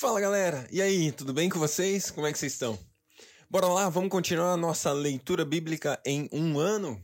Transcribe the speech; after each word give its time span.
Fala 0.00 0.20
galera, 0.20 0.64
e 0.70 0.80
aí, 0.80 1.10
tudo 1.10 1.34
bem 1.34 1.48
com 1.48 1.58
vocês? 1.58 2.08
Como 2.08 2.24
é 2.24 2.30
que 2.30 2.38
vocês 2.38 2.52
estão? 2.52 2.78
Bora 3.50 3.66
lá, 3.66 3.88
vamos 3.88 4.10
continuar 4.10 4.52
a 4.52 4.56
nossa 4.56 4.92
leitura 4.92 5.44
bíblica 5.44 6.00
em 6.06 6.28
um 6.32 6.56
ano? 6.56 7.02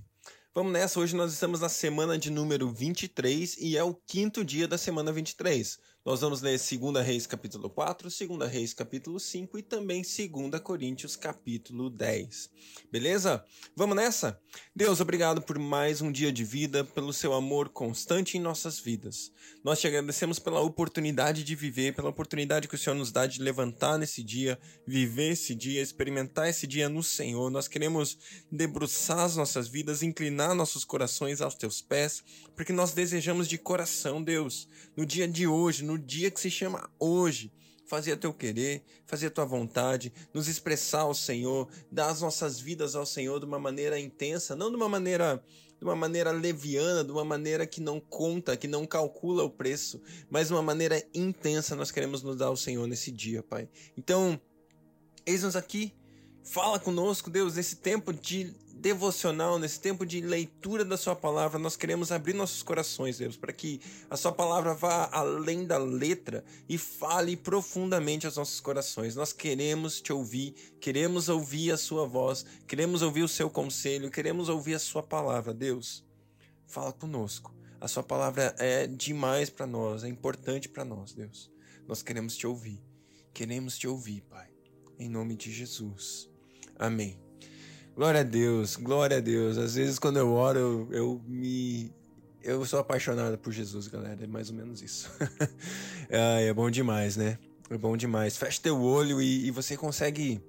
Vamos 0.54 0.72
nessa, 0.72 1.00
hoje 1.00 1.17
nós 1.17 1.33
estamos 1.33 1.58
na 1.58 1.68
semana 1.68 2.17
de 2.17 2.30
número 2.30 2.70
23 2.70 3.57
e 3.58 3.76
é 3.76 3.83
o 3.83 3.92
quinto 3.92 4.44
dia 4.44 4.68
da 4.68 4.78
semana 4.78 5.10
23. 5.10 5.76
Nós 6.06 6.20
vamos 6.20 6.42
ler 6.42 6.58
2 6.58 7.02
Reis 7.02 7.26
capítulo 7.26 7.70
4, 7.70 8.11
2 8.11 8.52
Reis 8.52 8.75
capítulo 8.75 9.18
5 9.18 9.59
e 9.59 9.62
também 9.62 10.02
2 10.02 10.61
Coríntios 10.61 11.16
capítulo 11.16 11.88
10. 11.88 12.50
Beleza? 12.93 13.43
Vamos 13.75 13.96
nessa? 13.96 14.38
Deus, 14.77 15.01
obrigado 15.01 15.41
por 15.41 15.59
mais 15.59 16.02
um 16.02 16.12
dia 16.12 16.30
de 16.30 16.45
vida, 16.45 16.84
pelo 16.84 17.11
seu 17.11 17.32
amor 17.32 17.70
constante 17.70 18.37
em 18.37 18.41
nossas 18.41 18.79
vidas. 18.79 19.32
Nós 19.64 19.80
te 19.80 19.87
agradecemos 19.87 20.38
pela 20.38 20.61
oportunidade 20.61 21.43
de 21.43 21.55
viver, 21.55 21.95
pela 21.95 22.11
oportunidade 22.11 22.68
que 22.68 22.75
o 22.75 22.79
Senhor 22.79 22.96
nos 22.96 23.11
dá 23.11 23.27
de 23.27 23.41
levantar 23.41 23.96
nesse 23.96 24.23
dia, 24.23 24.59
viver 24.87 25.30
esse 25.30 25.55
dia, 25.55 25.80
experimentar 25.80 26.51
esse 26.51 26.66
dia 26.66 26.87
no 26.87 27.02
Senhor. 27.02 27.51
Nós 27.51 27.66
queremos 27.66 28.18
debruçar 28.52 29.21
as 29.21 29.37
nossas 29.37 29.68
vidas, 29.68 30.02
inclinar 30.02 30.55
nossos 30.55 30.84
corações 30.84 31.41
aos 31.41 31.55
teus 31.55 31.80
pés, 31.80 32.23
porque 32.55 32.74
nós 32.74 32.93
desejamos 32.93 33.48
de 33.48 33.57
coração, 33.57 34.23
Deus, 34.23 34.68
no 34.95 35.07
dia 35.07 35.27
de 35.27 35.46
hoje, 35.46 35.82
no 35.82 35.94
dia 35.98 36.30
que 36.30 36.41
se 36.41 36.51
chama 36.51 36.91
hoje, 36.98 37.53
fazer 37.87 38.16
teu 38.16 38.33
querer, 38.33 38.83
fazer 39.07 39.30
tua 39.30 39.45
vontade, 39.45 40.12
nos 40.33 40.48
expressar 40.48 41.02
ao 41.02 41.15
Senhor, 41.15 41.69
dar 41.91 42.09
as 42.09 42.21
nossas 42.21 42.59
vidas 42.59 42.95
ao 42.95 43.07
Senhor 43.07 43.39
de 43.39 43.47
uma 43.47 43.59
maneira 43.59 43.99
intensa, 43.99 44.57
não 44.57 44.71
de 44.71 44.77
uma 44.77 44.88
maneira 44.88 45.43
de 45.79 45.85
uma 45.85 45.97
maneira 45.97 46.30
leviana, 46.30 47.05
de 47.05 47.11
uma 47.11 47.25
maneira 47.25 47.66
que 47.66 47.80
não 47.80 48.01
conta, 48.01 48.57
que 48.57 48.66
não 48.66 48.87
calcula 48.87 49.43
o 49.43 49.51
preço, 49.51 50.01
mas 50.30 50.47
de 50.47 50.55
uma 50.55 50.62
maneira 50.62 51.05
intensa 51.12 51.77
nós 51.77 51.91
queremos 51.91 52.23
nos 52.23 52.37
dar 52.37 52.47
ao 52.47 52.57
Senhor 52.57 52.87
nesse 52.87 53.11
dia, 53.11 53.43
Pai. 53.43 53.69
Então, 53.99 54.41
eis-nos 55.27 55.57
aqui, 55.57 55.93
fala 56.45 56.79
conosco, 56.79 57.30
Deus, 57.30 57.57
nesse 57.57 57.77
tempo 57.77 58.13
de 58.13 58.55
devocional, 58.85 59.59
nesse 59.59 59.80
tempo 59.80 60.05
de 60.05 60.21
leitura 60.21 60.85
da 60.85 60.99
Sua 60.99 61.16
palavra, 61.16 61.59
nós 61.59 61.74
queremos 61.74 62.13
abrir 62.13 62.35
nossos 62.35 62.63
corações, 62.63 63.16
Deus, 63.16 63.35
para 63.35 63.51
que 63.51 63.80
a 64.10 64.16
Sua 64.16 64.30
palavra 64.30 64.74
vá 64.74 65.08
além 65.10 65.64
da 65.64 65.78
letra 65.78 66.44
e 66.68 66.77
fale 66.77 67.34
profundamente 67.34 68.27
aos 68.27 68.36
nossos 68.36 68.60
corações. 68.60 69.16
Nós 69.16 69.33
queremos 69.33 70.02
te 70.02 70.12
ouvir, 70.12 70.52
queremos 70.83 71.30
ouvir 71.30 71.72
a 71.72 71.78
Sua 71.78 72.06
voz, 72.06 72.44
queremos 72.66 73.00
ouvir 73.00 73.22
o 73.22 73.28
Seu 73.28 73.48
conselho, 73.48 74.11
queremos 74.11 74.50
ouvir 74.50 74.74
a 74.74 74.78
Sua 74.78 75.02
palavra, 75.02 75.55
Deus. 75.55 76.05
Fala 76.66 76.92
conosco. 76.92 77.55
A 77.80 77.88
Sua 77.88 78.02
palavra 78.02 78.55
é 78.58 78.86
demais 78.86 79.48
para 79.48 79.66
nós, 79.66 80.05
é 80.05 80.08
importante 80.08 80.68
para 80.68 80.84
nós, 80.84 81.14
Deus. 81.14 81.50
Nós 81.88 82.02
queremos 82.02 82.36
te 82.36 82.46
ouvir, 82.46 82.83
queremos 83.33 83.78
te 83.78 83.88
ouvir, 83.88 84.20
Pai. 84.28 84.50
Em 84.98 85.08
nome 85.08 85.36
de 85.36 85.50
Jesus. 85.50 86.33
Amém. 86.78 87.19
Glória 87.94 88.20
a 88.20 88.25
Deus, 88.25 88.75
glória 88.75 89.19
a 89.19 89.20
Deus. 89.20 89.56
Às 89.56 89.77
vezes 89.77 89.98
quando 89.98 90.17
eu 90.17 90.33
oro, 90.33 90.58
eu, 90.58 90.89
eu 90.92 91.22
me. 91.27 91.92
Eu 92.42 92.64
sou 92.67 92.78
apaixonado 92.78 93.39
por 93.39 93.53
Jesus, 93.53 93.86
galera. 93.86 94.25
É 94.25 94.27
mais 94.27 94.50
ou 94.50 94.56
menos 94.56 94.83
isso. 94.83 95.11
é, 96.11 96.47
é 96.48 96.52
bom 96.52 96.70
demais, 96.70 97.17
né? 97.17 97.39
É 97.70 97.78
bom 97.78 97.97
demais. 97.97 98.36
Fecha 98.36 98.61
teu 98.61 98.80
olho 98.80 99.22
e, 99.22 99.47
e 99.47 99.50
você 99.50 99.77
consegue, 99.77 100.42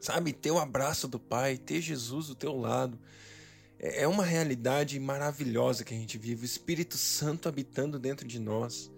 sabe, 0.00 0.32
ter 0.32 0.50
o 0.50 0.58
abraço 0.58 1.08
do 1.08 1.18
Pai, 1.18 1.56
ter 1.56 1.80
Jesus 1.80 2.26
do 2.26 2.34
teu 2.34 2.54
lado. 2.56 2.98
É, 3.78 4.02
é 4.02 4.08
uma 4.08 4.24
realidade 4.24 4.98
maravilhosa 4.98 5.84
que 5.84 5.94
a 5.94 5.96
gente 5.96 6.18
vive. 6.18 6.42
O 6.42 6.44
Espírito 6.44 6.98
Santo 6.98 7.48
habitando 7.48 7.98
dentro 7.98 8.26
de 8.26 8.38
nós. 8.38 8.90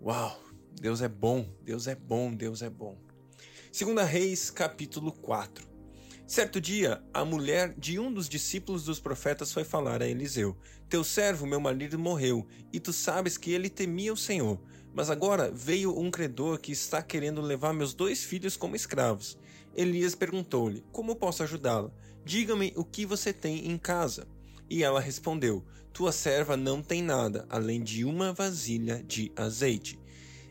Uau! 0.00 0.42
Deus 0.78 1.00
é 1.00 1.08
bom, 1.08 1.48
Deus 1.62 1.86
é 1.86 1.94
bom, 1.94 2.34
Deus 2.34 2.60
é 2.60 2.68
bom. 2.68 3.05
Segunda 3.76 4.04
Reis, 4.04 4.50
capítulo 4.50 5.12
4. 5.12 5.68
Certo 6.26 6.58
dia, 6.62 7.04
a 7.12 7.26
mulher 7.26 7.74
de 7.76 7.98
um 7.98 8.10
dos 8.10 8.26
discípulos 8.26 8.84
dos 8.84 8.98
profetas 8.98 9.52
foi 9.52 9.64
falar 9.64 10.00
a 10.00 10.08
Eliseu: 10.08 10.56
Teu 10.88 11.04
servo, 11.04 11.46
meu 11.46 11.60
marido, 11.60 11.98
morreu, 11.98 12.46
e 12.72 12.80
tu 12.80 12.90
sabes 12.90 13.36
que 13.36 13.50
ele 13.50 13.68
temia 13.68 14.14
o 14.14 14.16
Senhor. 14.16 14.58
Mas 14.94 15.10
agora 15.10 15.50
veio 15.52 15.94
um 15.94 16.10
credor 16.10 16.58
que 16.58 16.72
está 16.72 17.02
querendo 17.02 17.42
levar 17.42 17.74
meus 17.74 17.92
dois 17.92 18.24
filhos 18.24 18.56
como 18.56 18.74
escravos. 18.74 19.36
Elias 19.74 20.14
perguntou-lhe: 20.14 20.82
Como 20.90 21.14
posso 21.14 21.42
ajudá-la? 21.42 21.90
Diga-me 22.24 22.72
o 22.76 22.82
que 22.82 23.04
você 23.04 23.30
tem 23.30 23.70
em 23.70 23.76
casa. 23.76 24.26
E 24.70 24.82
ela 24.82 25.00
respondeu: 25.00 25.62
Tua 25.92 26.12
serva 26.12 26.56
não 26.56 26.80
tem 26.80 27.02
nada, 27.02 27.44
além 27.50 27.82
de 27.82 28.06
uma 28.06 28.32
vasilha 28.32 29.04
de 29.06 29.30
azeite. 29.36 29.98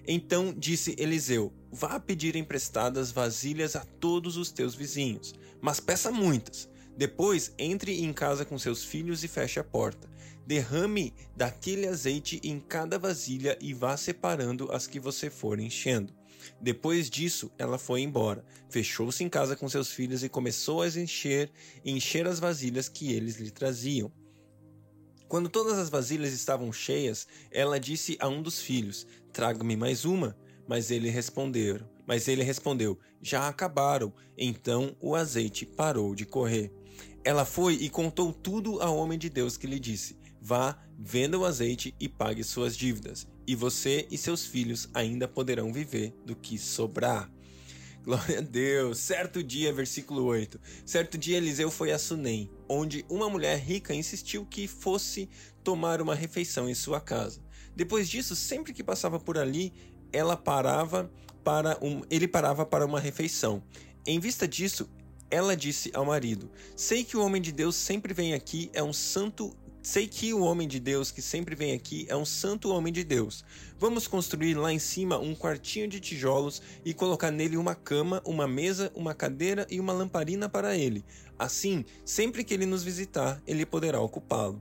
Então 0.08 0.54
disse 0.56 0.96
Eliseu: 1.00 1.52
Vá 1.78 2.00
pedir 2.00 2.38
emprestadas 2.38 3.12
vasilhas 3.12 3.76
a 3.76 3.82
todos 3.82 4.38
os 4.38 4.50
teus 4.50 4.74
vizinhos, 4.74 5.36
mas 5.60 5.78
peça 5.78 6.10
muitas. 6.10 6.70
Depois 6.96 7.54
entre 7.60 8.02
em 8.02 8.14
casa 8.14 8.46
com 8.46 8.58
seus 8.58 8.82
filhos 8.82 9.26
e 9.26 9.28
feche 9.28 9.60
a 9.60 9.64
porta. 9.64 10.10
Derrame 10.48 11.14
daquele 11.36 11.86
azeite 11.86 12.40
em 12.46 12.62
cada 12.62 12.98
vasilha 12.98 13.58
e 13.60 13.74
vá 13.74 13.98
separando 13.98 14.72
as 14.72 14.88
que 14.88 15.02
você 15.02 15.30
for 15.30 15.60
enchendo. 15.60 16.14
Depois 16.62 17.10
disso, 17.10 17.52
ela 17.58 17.78
foi 17.78 18.00
embora, 18.04 18.46
fechou-se 18.70 19.22
em 19.22 19.28
casa 19.28 19.54
com 19.54 19.68
seus 19.68 19.92
filhos 19.92 20.24
e 20.24 20.30
começou 20.30 20.82
a 20.82 20.88
encher, 20.88 21.52
encher 21.84 22.26
as 22.26 22.40
vasilhas 22.40 22.88
que 22.88 23.12
eles 23.12 23.36
lhe 23.36 23.52
traziam. 23.52 24.10
Quando 25.28 25.50
todas 25.50 25.78
as 25.78 25.90
vasilhas 25.90 26.32
estavam 26.32 26.72
cheias, 26.72 27.28
ela 27.52 27.78
disse 27.78 28.16
a 28.22 28.30
um 28.30 28.42
dos 28.42 28.62
filhos: 28.62 29.06
Traga-me 29.34 29.76
mais 29.76 30.06
uma. 30.06 30.38
Mas 30.68 30.92
ele 30.92 31.10
respondeu, 31.10 31.80
mas 32.06 32.28
ele 32.28 32.44
respondeu: 32.44 33.00
Já 33.22 33.48
acabaram. 33.48 34.14
Então 34.38 34.96
o 35.00 35.16
azeite 35.16 35.66
parou 35.66 36.16
de 36.16 36.26
correr. 36.26 36.72
Ela 37.24 37.46
foi 37.46 37.74
e 37.74 37.90
contou 37.90 38.32
tudo 38.32 38.82
ao 38.82 38.98
homem 38.98 39.18
de 39.18 39.30
Deus 39.30 39.58
que 39.58 39.68
lhe 39.68 39.80
disse: 39.80 40.18
Vá, 40.42 40.78
venda 40.98 41.38
o 41.40 41.46
azeite 41.46 41.96
e 42.00 42.08
pague 42.08 42.44
suas 42.44 42.78
dívidas, 42.78 43.28
e 43.48 43.56
você 43.56 44.08
e 44.12 44.18
seus 44.18 44.46
filhos 44.46 44.88
ainda 44.94 45.28
poderão 45.28 45.74
viver 45.74 46.14
do 46.26 46.36
que 46.36 46.58
sobrar. 46.58 47.32
Glória 48.06 48.38
a 48.38 48.42
Deus. 48.42 49.00
Certo 49.00 49.42
dia, 49.42 49.74
versículo 49.74 50.26
8. 50.26 50.62
Certo 50.86 51.18
dia 51.18 51.38
Eliseu 51.38 51.72
foi 51.72 51.92
a 51.92 51.98
Sunem, 51.98 52.52
onde 52.70 53.04
uma 53.10 53.28
mulher 53.28 53.58
rica 53.58 53.96
insistiu 53.96 54.46
que 54.46 54.68
fosse 54.68 55.28
tomar 55.64 56.00
uma 56.00 56.14
refeição 56.14 56.70
em 56.70 56.76
sua 56.76 57.02
casa. 57.02 57.42
Depois 57.76 58.08
disso, 58.08 58.36
sempre 58.36 58.72
que 58.72 58.84
passava 58.84 59.20
por 59.20 59.40
ali, 59.40 59.74
ela 60.16 60.38
parava 60.38 61.12
para 61.44 61.78
um, 61.82 62.02
ele 62.10 62.28
parava 62.28 62.66
para 62.66 62.86
uma 62.86 63.00
refeição. 63.00 63.62
Em 64.06 64.20
vista 64.20 64.48
disso, 64.48 64.90
ela 65.30 65.56
disse 65.56 65.92
ao 65.94 66.06
marido: 66.06 66.50
Sei 66.76 67.04
que 67.04 67.18
o 67.18 67.24
homem 67.24 67.42
de 67.42 67.52
Deus 67.52 67.76
sempre 67.76 68.14
vem 68.14 68.34
aqui, 68.34 68.70
é 68.74 68.82
um 68.82 68.94
santo 68.94 69.56
Sei 69.86 70.08
que 70.08 70.34
o 70.34 70.42
homem 70.42 70.68
de 70.68 70.80
Deus 70.80 71.12
que 71.12 71.22
sempre 71.22 71.54
vem 71.54 71.72
aqui 71.72 72.08
é 72.10 72.16
um 72.16 72.26
santo 72.26 72.70
homem 72.72 72.92
de 72.92 73.04
Deus. 73.04 73.46
Vamos 73.78 74.08
construir 74.08 74.56
lá 74.56 74.74
em 74.74 74.80
cima 74.80 75.20
um 75.20 75.36
quartinho 75.36 75.88
de 75.88 76.00
tijolos 76.00 76.60
e 76.84 76.92
colocar 76.92 77.30
nele 77.30 77.56
uma 77.56 77.76
cama, 77.76 78.20
uma 78.26 78.48
mesa, 78.48 78.92
uma 78.96 79.14
cadeira 79.14 79.68
e 79.70 79.80
uma 79.80 79.94
lamparina 79.94 80.50
para 80.50 80.76
ele. 80.76 81.06
Assim, 81.38 81.86
sempre 82.04 82.44
que 82.44 82.52
ele 82.52 82.66
nos 82.66 82.84
visitar, 82.84 83.40
ele 83.46 83.64
poderá 83.64 84.02
ocupá-lo. 84.02 84.60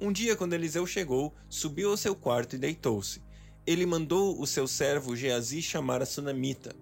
Um 0.00 0.10
dia, 0.10 0.34
quando 0.34 0.54
Eliseu 0.54 0.84
chegou, 0.84 1.32
subiu 1.48 1.90
ao 1.92 1.96
seu 1.96 2.16
quarto 2.16 2.56
e 2.56 2.58
deitou-se. 2.58 3.22
Ele 3.66 3.84
mandou 3.84 4.40
o 4.40 4.46
seu 4.46 4.68
servo 4.68 5.16
Geazi 5.16 5.60
chamar 5.60 6.02
a 6.02 6.06
sunamita. 6.06 6.74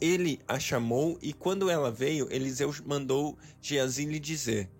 Ele 0.00 0.38
a 0.46 0.60
chamou 0.60 1.18
e 1.22 1.32
quando 1.32 1.70
ela 1.70 1.90
veio, 1.90 2.28
Eliseu 2.30 2.72
mandou 2.84 3.36
Geazi 3.60 4.04
lhe 4.04 4.20
dizer: 4.20 4.70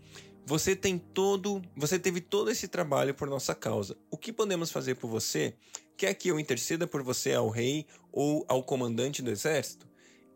você 0.48 0.74
tem 0.74 0.96
todo, 0.96 1.60
você 1.76 1.98
teve 1.98 2.22
todo 2.22 2.50
esse 2.50 2.68
trabalho 2.68 3.12
por 3.12 3.28
nossa 3.28 3.54
causa. 3.54 3.94
O 4.10 4.16
que 4.16 4.32
podemos 4.32 4.70
fazer 4.70 4.94
por 4.94 5.06
você? 5.06 5.52
Quer 5.94 6.14
que 6.14 6.28
eu 6.28 6.40
interceda 6.40 6.86
por 6.86 7.02
você 7.02 7.34
ao 7.34 7.50
rei 7.50 7.84
ou 8.10 8.46
ao 8.48 8.62
comandante 8.62 9.20
do 9.20 9.30
exército? 9.30 9.86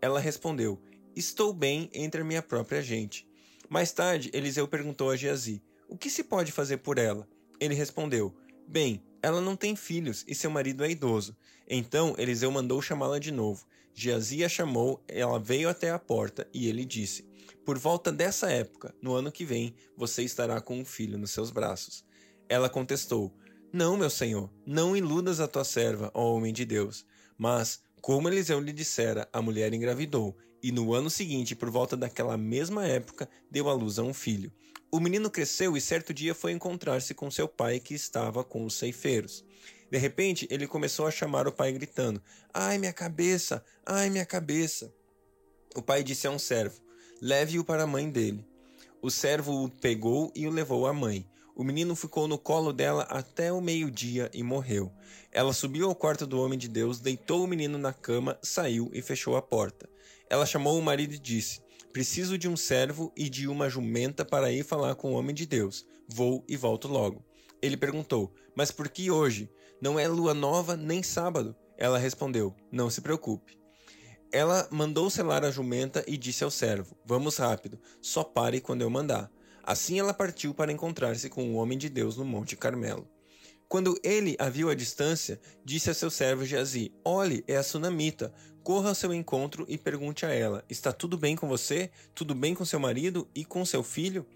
Ela 0.02 0.20
respondeu: 0.20 0.78
Estou 1.16 1.50
bem 1.54 1.88
entre 1.94 2.20
a 2.20 2.24
minha 2.24 2.42
própria 2.42 2.82
gente. 2.82 3.26
Mais 3.70 3.90
tarde, 3.90 4.30
Eliseu 4.34 4.68
perguntou 4.68 5.08
a 5.08 5.16
Geazi: 5.16 5.62
O 5.88 5.96
que 5.96 6.10
se 6.10 6.22
pode 6.22 6.52
fazer 6.52 6.76
por 6.76 6.98
ela? 6.98 7.26
Ele 7.58 7.74
respondeu: 7.74 8.34
Bem, 8.68 9.02
ela 9.22 9.40
não 9.40 9.56
tem 9.56 9.76
filhos 9.76 10.24
e 10.26 10.34
seu 10.34 10.50
marido 10.50 10.84
é 10.84 10.90
idoso. 10.90 11.36
Então 11.68 12.14
Eliseu 12.18 12.50
mandou 12.50 12.82
chamá-la 12.82 13.18
de 13.18 13.30
novo. 13.30 13.64
Geazi 13.94 14.44
a 14.44 14.48
chamou, 14.48 15.02
ela 15.06 15.38
veio 15.38 15.68
até 15.68 15.90
a 15.90 15.98
porta 15.98 16.48
e 16.52 16.68
ele 16.68 16.84
disse: 16.84 17.30
por 17.64 17.78
volta 17.78 18.10
dessa 18.10 18.50
época, 18.50 18.92
no 19.00 19.14
ano 19.14 19.30
que 19.30 19.44
vem, 19.44 19.72
você 19.96 20.24
estará 20.24 20.60
com 20.60 20.80
um 20.80 20.84
filho 20.84 21.16
nos 21.16 21.30
seus 21.30 21.52
braços. 21.52 22.04
Ela 22.48 22.68
contestou: 22.68 23.32
Não, 23.72 23.96
meu 23.96 24.10
senhor, 24.10 24.50
não 24.66 24.96
iludas 24.96 25.38
a 25.38 25.46
tua 25.46 25.62
serva, 25.62 26.10
ó 26.12 26.34
homem 26.34 26.52
de 26.52 26.64
Deus. 26.64 27.06
Mas, 27.38 27.80
como 28.00 28.28
Eliseu 28.28 28.58
lhe 28.58 28.72
dissera, 28.72 29.28
a 29.32 29.40
mulher 29.40 29.72
engravidou, 29.72 30.36
e 30.60 30.72
no 30.72 30.92
ano 30.92 31.08
seguinte, 31.08 31.54
por 31.54 31.70
volta 31.70 31.96
daquela 31.96 32.36
mesma 32.36 32.84
época, 32.84 33.28
deu 33.48 33.68
à 33.68 33.74
luz 33.74 33.96
a 33.96 34.02
um 34.02 34.12
filho. 34.12 34.52
O 34.94 35.00
menino 35.00 35.30
cresceu 35.30 35.74
e 35.74 35.80
certo 35.80 36.12
dia 36.12 36.34
foi 36.34 36.52
encontrar-se 36.52 37.14
com 37.14 37.30
seu 37.30 37.48
pai, 37.48 37.80
que 37.80 37.94
estava 37.94 38.44
com 38.44 38.62
os 38.62 38.74
ceifeiros. 38.74 39.42
De 39.90 39.96
repente, 39.96 40.46
ele 40.50 40.66
começou 40.66 41.06
a 41.06 41.10
chamar 41.10 41.48
o 41.48 41.52
pai, 41.52 41.72
gritando: 41.72 42.22
Ai, 42.52 42.76
minha 42.76 42.92
cabeça! 42.92 43.64
Ai, 43.86 44.10
minha 44.10 44.26
cabeça! 44.26 44.92
O 45.74 45.80
pai 45.80 46.04
disse 46.04 46.26
a 46.26 46.30
um 46.30 46.38
servo: 46.38 46.78
Leve-o 47.22 47.64
para 47.64 47.84
a 47.84 47.86
mãe 47.86 48.10
dele. 48.10 48.46
O 49.00 49.10
servo 49.10 49.64
o 49.64 49.70
pegou 49.70 50.30
e 50.34 50.46
o 50.46 50.50
levou 50.50 50.86
à 50.86 50.92
mãe. 50.92 51.26
O 51.56 51.64
menino 51.64 51.96
ficou 51.96 52.28
no 52.28 52.36
colo 52.36 52.70
dela 52.70 53.04
até 53.04 53.50
o 53.50 53.62
meio-dia 53.62 54.30
e 54.34 54.42
morreu. 54.42 54.92
Ela 55.30 55.54
subiu 55.54 55.88
ao 55.88 55.94
quarto 55.94 56.26
do 56.26 56.38
homem 56.38 56.58
de 56.58 56.68
Deus, 56.68 57.00
deitou 57.00 57.44
o 57.44 57.48
menino 57.48 57.78
na 57.78 57.94
cama, 57.94 58.38
saiu 58.42 58.90
e 58.92 59.00
fechou 59.00 59.36
a 59.36 59.42
porta. 59.42 59.88
Ela 60.28 60.44
chamou 60.44 60.78
o 60.78 60.82
marido 60.82 61.14
e 61.14 61.18
disse: 61.18 61.62
Preciso 61.92 62.38
de 62.38 62.48
um 62.48 62.56
servo 62.56 63.12
e 63.14 63.28
de 63.28 63.46
uma 63.46 63.68
jumenta 63.68 64.24
para 64.24 64.50
ir 64.50 64.64
falar 64.64 64.94
com 64.94 65.12
o 65.12 65.14
homem 65.14 65.34
de 65.34 65.44
Deus. 65.44 65.84
Vou 66.08 66.42
e 66.48 66.56
volto 66.56 66.88
logo. 66.88 67.22
Ele 67.60 67.76
perguntou: 67.76 68.32
Mas 68.56 68.70
por 68.70 68.88
que 68.88 69.10
hoje? 69.10 69.50
Não 69.78 70.00
é 70.00 70.08
lua 70.08 70.32
nova 70.32 70.74
nem 70.74 71.02
sábado. 71.02 71.54
Ela 71.76 71.98
respondeu: 71.98 72.56
Não 72.70 72.88
se 72.88 73.02
preocupe. 73.02 73.58
Ela 74.32 74.66
mandou 74.70 75.10
selar 75.10 75.44
a 75.44 75.50
jumenta 75.50 76.02
e 76.08 76.16
disse 76.16 76.42
ao 76.42 76.50
servo: 76.50 76.96
Vamos 77.04 77.36
rápido, 77.36 77.78
só 78.00 78.24
pare 78.24 78.58
quando 78.58 78.80
eu 78.80 78.88
mandar. 78.88 79.30
Assim 79.62 79.98
ela 79.98 80.14
partiu 80.14 80.54
para 80.54 80.72
encontrar-se 80.72 81.28
com 81.28 81.52
o 81.52 81.56
homem 81.56 81.76
de 81.76 81.90
Deus 81.90 82.16
no 82.16 82.24
Monte 82.24 82.56
Carmelo. 82.56 83.06
Quando 83.72 83.98
ele 84.02 84.36
a 84.38 84.50
viu 84.50 84.68
à 84.68 84.74
distância, 84.74 85.40
disse 85.64 85.88
a 85.88 85.94
seu 85.94 86.10
servo 86.10 86.44
Geazi: 86.44 86.92
Olhe, 87.02 87.42
é 87.48 87.56
a 87.56 87.62
sunamita. 87.62 88.30
Corra 88.62 88.90
ao 88.90 88.94
seu 88.94 89.14
encontro 89.14 89.64
e 89.66 89.78
pergunte 89.78 90.26
a 90.26 90.28
ela: 90.28 90.62
Está 90.68 90.92
tudo 90.92 91.16
bem 91.16 91.34
com 91.34 91.48
você? 91.48 91.90
Tudo 92.14 92.34
bem 92.34 92.54
com 92.54 92.66
seu 92.66 92.78
marido 92.78 93.26
e 93.34 93.46
com 93.46 93.64
seu 93.64 93.82
filho? 93.82 94.26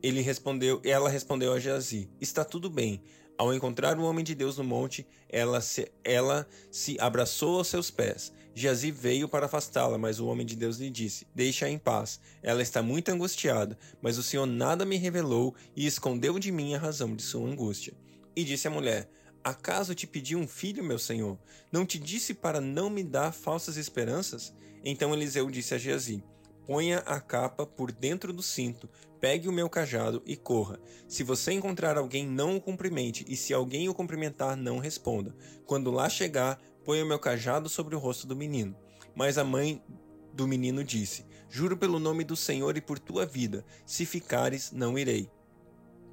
Ele 0.00 0.20
respondeu, 0.20 0.80
ela 0.84 1.10
respondeu 1.10 1.52
a 1.52 1.58
Geazi: 1.58 2.08
Está 2.20 2.44
tudo 2.44 2.70
bem. 2.70 3.02
Ao 3.36 3.52
encontrar 3.52 3.98
o 3.98 4.04
homem 4.04 4.24
de 4.24 4.36
Deus 4.36 4.56
no 4.56 4.62
monte, 4.62 5.04
ela 5.28 5.60
se, 5.60 5.90
ela 6.04 6.46
se 6.70 6.96
abraçou 7.00 7.58
aos 7.58 7.66
seus 7.66 7.90
pés. 7.90 8.32
Geazi 8.54 8.92
veio 8.92 9.28
para 9.28 9.46
afastá-la, 9.46 9.98
mas 9.98 10.20
o 10.20 10.28
homem 10.28 10.46
de 10.46 10.54
Deus 10.54 10.76
lhe 10.76 10.90
disse: 10.90 11.26
Deixa-a 11.34 11.68
em 11.68 11.76
paz. 11.76 12.20
Ela 12.40 12.62
está 12.62 12.80
muito 12.84 13.08
angustiada, 13.08 13.76
mas 14.00 14.16
o 14.16 14.22
Senhor 14.22 14.46
nada 14.46 14.84
me 14.84 14.96
revelou 14.96 15.56
e 15.74 15.88
escondeu 15.88 16.38
de 16.38 16.52
mim 16.52 16.72
a 16.74 16.78
razão 16.78 17.16
de 17.16 17.24
sua 17.24 17.48
angústia. 17.48 17.94
E 18.40 18.44
disse 18.44 18.66
a 18.66 18.70
mulher: 18.70 19.06
Acaso 19.44 19.94
te 19.94 20.06
pedi 20.06 20.34
um 20.34 20.48
filho, 20.48 20.82
meu 20.82 20.98
senhor? 20.98 21.38
Não 21.70 21.84
te 21.84 21.98
disse 21.98 22.32
para 22.32 22.58
não 22.58 22.88
me 22.88 23.04
dar 23.04 23.32
falsas 23.32 23.76
esperanças? 23.76 24.54
Então 24.82 25.12
Eliseu 25.12 25.50
disse 25.50 25.74
a 25.74 25.78
Geazi: 25.78 26.24
Ponha 26.66 27.00
a 27.00 27.20
capa 27.20 27.66
por 27.66 27.92
dentro 27.92 28.32
do 28.32 28.42
cinto, 28.42 28.88
pegue 29.20 29.46
o 29.46 29.52
meu 29.52 29.68
cajado 29.68 30.22
e 30.24 30.38
corra. 30.38 30.80
Se 31.06 31.22
você 31.22 31.52
encontrar 31.52 31.98
alguém, 31.98 32.26
não 32.26 32.56
o 32.56 32.60
cumprimente, 32.62 33.26
e 33.28 33.36
se 33.36 33.52
alguém 33.52 33.90
o 33.90 33.94
cumprimentar, 33.94 34.56
não 34.56 34.78
responda. 34.78 35.36
Quando 35.66 35.90
lá 35.90 36.08
chegar, 36.08 36.58
ponha 36.82 37.04
o 37.04 37.06
meu 37.06 37.18
cajado 37.18 37.68
sobre 37.68 37.94
o 37.94 37.98
rosto 37.98 38.26
do 38.26 38.34
menino. 38.34 38.74
Mas 39.14 39.36
a 39.36 39.44
mãe 39.44 39.84
do 40.32 40.48
menino 40.48 40.82
disse: 40.82 41.26
Juro 41.50 41.76
pelo 41.76 41.98
nome 41.98 42.24
do 42.24 42.34
Senhor 42.34 42.74
e 42.74 42.80
por 42.80 42.98
tua 42.98 43.26
vida, 43.26 43.66
se 43.84 44.06
ficares, 44.06 44.72
não 44.72 44.98
irei. 44.98 45.30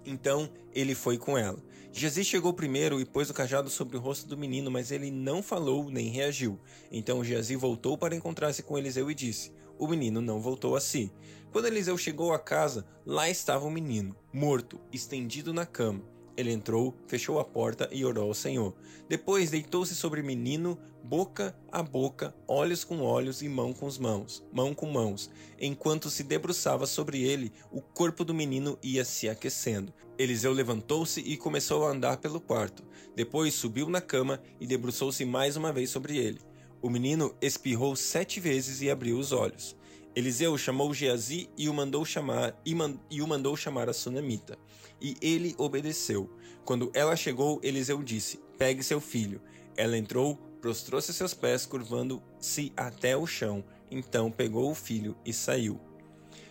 Então 0.07 0.49
ele 0.73 0.95
foi 0.95 1.17
com 1.17 1.37
ela. 1.37 1.61
Jesus 1.91 2.25
chegou 2.25 2.53
primeiro 2.53 3.01
e 3.01 3.05
pôs 3.05 3.29
o 3.29 3.33
cajado 3.33 3.69
sobre 3.69 3.97
o 3.97 3.99
rosto 3.99 4.27
do 4.27 4.37
menino, 4.37 4.71
mas 4.71 4.91
ele 4.91 5.11
não 5.11 5.43
falou 5.43 5.89
nem 5.91 6.09
reagiu. 6.09 6.59
Então 6.91 7.23
Jesus 7.23 7.59
voltou 7.59 7.97
para 7.97 8.15
encontrar-se 8.15 8.63
com 8.63 8.77
Eliseu 8.77 9.11
e 9.11 9.15
disse: 9.15 9.51
o 9.77 9.87
menino 9.87 10.21
não 10.21 10.39
voltou 10.39 10.75
a 10.75 10.79
si. 10.79 11.11
Quando 11.51 11.65
Eliseu 11.65 11.97
chegou 11.97 12.33
à 12.33 12.39
casa, 12.39 12.85
lá 13.05 13.29
estava 13.29 13.65
o 13.65 13.71
menino, 13.71 14.15
morto, 14.31 14.79
estendido 14.91 15.53
na 15.53 15.65
cama. 15.65 16.01
Ele 16.37 16.51
entrou, 16.51 16.93
fechou 17.07 17.39
a 17.39 17.43
porta 17.43 17.89
e 17.91 18.05
orou 18.05 18.27
ao 18.27 18.33
Senhor. 18.33 18.75
Depois 19.09 19.49
deitou-se 19.49 19.95
sobre 19.95 20.21
o 20.21 20.23
menino, 20.23 20.77
boca 21.03 21.57
a 21.71 21.81
boca, 21.81 22.35
olhos 22.47 22.83
com 22.83 23.01
olhos 23.01 23.41
e 23.41 23.49
mão 23.49 23.73
com 23.73 23.89
mãos, 23.99 24.45
mão 24.53 24.71
com 24.75 24.85
mãos. 24.85 25.31
Enquanto 25.59 26.11
se 26.11 26.23
debruçava 26.23 26.85
sobre 26.85 27.23
ele, 27.23 27.51
o 27.71 27.81
corpo 27.81 28.23
do 28.23 28.35
menino 28.35 28.77
ia 28.83 29.03
se 29.03 29.27
aquecendo. 29.27 29.91
Eliseu 30.15 30.53
levantou-se 30.53 31.19
e 31.21 31.35
começou 31.37 31.85
a 31.85 31.91
andar 31.91 32.17
pelo 32.17 32.39
quarto. 32.39 32.83
Depois 33.15 33.55
subiu 33.55 33.89
na 33.89 33.99
cama 34.01 34.39
e 34.59 34.67
debruçou-se 34.67 35.25
mais 35.25 35.57
uma 35.57 35.73
vez 35.73 35.89
sobre 35.89 36.17
ele. 36.17 36.39
O 36.81 36.89
menino 36.89 37.35
espirrou 37.41 37.95
sete 37.95 38.39
vezes 38.39 38.81
e 38.81 38.91
abriu 38.91 39.17
os 39.17 39.31
olhos. 39.31 39.75
Eliseu 40.17 40.57
chamou 40.57 40.95
Geazi 40.95 41.47
e 41.55 41.69
o 41.69 41.73
mandou 41.75 42.03
chamar 42.03 42.59
e, 42.65 42.73
man, 42.73 42.99
e 43.07 43.21
o 43.21 43.27
mandou 43.27 43.55
chamar 43.55 43.87
a 43.87 43.93
sunamita. 43.93 44.57
E 44.99 45.15
ele 45.21 45.53
obedeceu. 45.59 46.27
Quando 46.65 46.89
ela 46.95 47.15
chegou, 47.15 47.59
Eliseu 47.61 48.01
disse: 48.01 48.39
Pegue 48.57 48.81
seu 48.81 48.99
filho. 48.99 49.39
Ela 49.75 49.95
entrou, 49.95 50.35
prostrou-se 50.59 51.11
a 51.11 51.13
seus 51.13 51.35
pés, 51.35 51.67
curvando-se 51.67 52.73
até 52.75 53.15
o 53.15 53.27
chão. 53.27 53.63
Então 53.91 54.31
pegou 54.31 54.71
o 54.71 54.73
filho 54.73 55.15
e 55.23 55.31
saiu. 55.31 55.79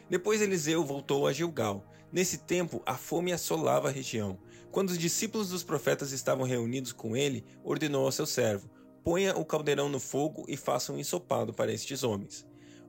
Depois 0.08 0.40
Eliseu 0.40 0.84
voltou 0.84 1.26
a 1.26 1.32
Gilgal. 1.32 1.84
Nesse 2.12 2.38
tempo, 2.38 2.80
a 2.86 2.94
fome 2.96 3.32
assolava 3.32 3.88
a 3.88 3.90
região. 3.90 4.38
Quando 4.70 4.90
os 4.90 4.98
discípulos 4.98 5.48
dos 5.48 5.64
profetas 5.64 6.12
estavam 6.12 6.46
reunidos 6.46 6.92
com 6.92 7.16
ele, 7.16 7.44
ordenou 7.64 8.04
ao 8.04 8.12
seu 8.12 8.26
servo: 8.26 8.70
Ponha 9.02 9.36
o 9.36 9.44
caldeirão 9.44 9.88
no 9.88 9.98
fogo 9.98 10.44
e 10.46 10.56
faça 10.56 10.92
um 10.92 11.00
ensopado 11.00 11.52
para 11.52 11.72
estes 11.72 12.04
homens. 12.04 12.46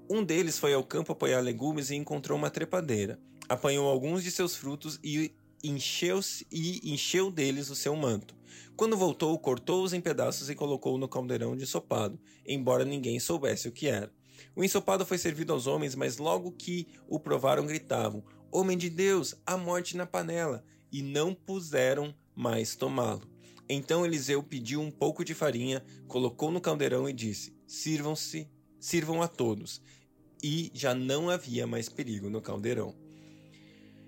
Um 0.09 0.23
deles 0.23 0.57
foi 0.57 0.73
ao 0.73 0.83
campo 0.83 1.11
apoiar 1.11 1.41
legumes 1.41 1.89
e 1.89 1.95
encontrou 1.95 2.37
uma 2.37 2.49
trepadeira. 2.49 3.19
Apanhou 3.49 3.89
alguns 3.89 4.23
de 4.23 4.31
seus 4.31 4.55
frutos 4.55 4.97
e 5.03 5.33
encheu, 5.61 6.19
e 6.49 6.93
encheu 6.93 7.29
deles 7.29 7.69
o 7.69 7.75
seu 7.75 7.93
manto. 7.95 8.35
Quando 8.77 8.95
voltou, 8.95 9.37
cortou-os 9.37 9.91
em 9.91 9.99
pedaços 9.99 10.49
e 10.49 10.55
colocou 10.55 10.97
no 10.97 11.09
caldeirão 11.09 11.57
de 11.57 11.63
ensopado, 11.63 12.17
embora 12.45 12.85
ninguém 12.85 13.19
soubesse 13.19 13.67
o 13.67 13.71
que 13.71 13.87
era. 13.87 14.11
O 14.55 14.63
ensopado 14.63 15.05
foi 15.05 15.17
servido 15.17 15.51
aos 15.51 15.67
homens, 15.67 15.93
mas 15.93 16.17
logo 16.17 16.51
que 16.51 16.87
o 17.09 17.19
provaram, 17.19 17.65
gritavam: 17.65 18.23
Homem 18.49 18.77
de 18.77 18.89
Deus, 18.89 19.35
a 19.45 19.57
morte 19.57 19.97
na 19.97 20.05
panela! 20.05 20.63
E 20.89 21.01
não 21.01 21.33
puseram 21.33 22.15
mais 22.33 22.75
tomá-lo. 22.75 23.27
Então 23.67 24.05
Eliseu 24.05 24.41
pediu 24.41 24.79
um 24.79 24.89
pouco 24.89 25.25
de 25.25 25.33
farinha, 25.33 25.83
colocou 26.07 26.49
no 26.49 26.61
caldeirão 26.61 27.09
e 27.09 27.13
disse: 27.13 27.53
Sirvam-se, 27.67 28.49
sirvam 28.79 29.21
a 29.21 29.27
todos. 29.27 29.81
E 30.41 30.71
já 30.73 30.93
não 30.93 31.29
havia 31.29 31.65
mais 31.65 31.89
perigo 31.89 32.29
no 32.29 32.41
caldeirão. 32.41 32.95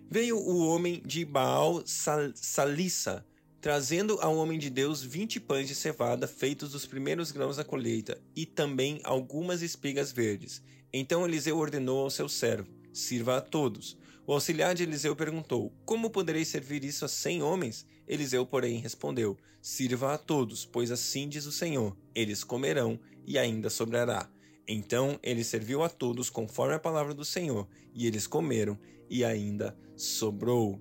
Veio 0.09 0.37
o 0.37 0.67
homem 0.67 1.01
de 1.05 1.23
Baal 1.23 1.83
Salissa, 1.85 3.25
trazendo 3.61 4.17
ao 4.21 4.35
homem 4.35 4.57
de 4.57 4.69
Deus 4.69 5.03
vinte 5.03 5.39
pães 5.39 5.67
de 5.67 5.75
cevada 5.75 6.27
feitos 6.27 6.71
dos 6.71 6.85
primeiros 6.85 7.31
grãos 7.31 7.57
da 7.57 7.63
colheita, 7.63 8.21
e 8.35 8.45
também 8.45 8.99
algumas 9.03 9.61
espigas 9.61 10.11
verdes. 10.11 10.61
Então 10.91 11.25
Eliseu 11.25 11.57
ordenou 11.57 12.03
ao 12.03 12.09
seu 12.09 12.27
servo: 12.27 12.69
Sirva 12.91 13.37
a 13.37 13.41
todos. 13.41 13.97
O 14.25 14.33
auxiliar 14.33 14.75
de 14.75 14.83
Eliseu 14.83 15.15
perguntou: 15.15 15.73
Como 15.85 16.09
poderei 16.09 16.45
servir 16.45 16.83
isso 16.83 17.05
a 17.05 17.07
cem 17.07 17.41
homens? 17.41 17.85
Eliseu, 18.07 18.45
porém, 18.45 18.79
respondeu: 18.79 19.37
Sirva 19.61 20.13
a 20.13 20.17
todos, 20.17 20.65
pois 20.65 20.89
assim 20.89 21.27
diz 21.27 21.45
o 21.45 21.51
Senhor: 21.51 21.95
eles 22.15 22.43
comerão 22.43 22.99
e 23.25 23.37
ainda 23.37 23.69
sobrará. 23.69 24.29
Então 24.71 25.19
ele 25.23 25.43
serviu 25.43 25.81
a 25.81 25.89
todos 25.89 26.29
conforme 26.29 26.75
a 26.75 26.79
palavra 26.79 27.11
do 27.11 27.25
Senhor, 27.25 27.67
e 27.91 28.05
eles 28.05 28.27
comeram 28.27 28.77
e 29.09 29.25
ainda 29.25 29.75
sobrou. 29.97 30.79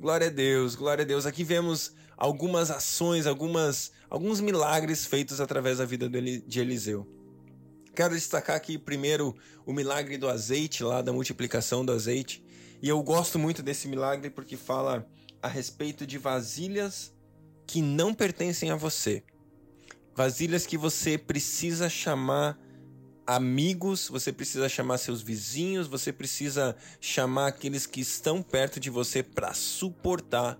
Glória 0.00 0.28
a 0.28 0.30
Deus, 0.30 0.74
glória 0.74 1.02
a 1.02 1.06
Deus. 1.06 1.26
Aqui 1.26 1.44
vemos 1.44 1.92
algumas 2.16 2.70
ações, 2.70 3.26
algumas, 3.26 3.92
alguns 4.08 4.40
milagres 4.40 5.04
feitos 5.04 5.38
através 5.38 5.76
da 5.76 5.84
vida 5.84 6.08
de 6.08 6.60
Eliseu. 6.60 7.06
Quero 7.94 8.14
destacar 8.14 8.56
aqui 8.56 8.78
primeiro 8.78 9.36
o 9.66 9.72
milagre 9.72 10.16
do 10.16 10.30
azeite, 10.30 10.82
lá 10.82 11.02
da 11.02 11.12
multiplicação 11.12 11.84
do 11.84 11.92
azeite. 11.92 12.42
E 12.80 12.88
eu 12.88 13.02
gosto 13.02 13.38
muito 13.38 13.62
desse 13.62 13.86
milagre 13.86 14.30
porque 14.30 14.56
fala 14.56 15.06
a 15.42 15.48
respeito 15.48 16.06
de 16.06 16.16
vasilhas 16.16 17.14
que 17.66 17.82
não 17.82 18.14
pertencem 18.14 18.70
a 18.70 18.76
você. 18.76 19.22
Vasilhas 20.14 20.66
que 20.66 20.78
você 20.78 21.18
precisa 21.18 21.90
chamar 21.90 22.58
amigos, 23.26 24.08
você 24.08 24.32
precisa 24.32 24.68
chamar 24.68 24.98
seus 24.98 25.20
vizinhos, 25.20 25.86
você 25.86 26.12
precisa 26.12 26.76
chamar 27.00 27.48
aqueles 27.48 27.86
que 27.86 28.00
estão 28.00 28.42
perto 28.42 28.78
de 28.78 28.88
você 28.88 29.22
para 29.22 29.52
suportar 29.52 30.58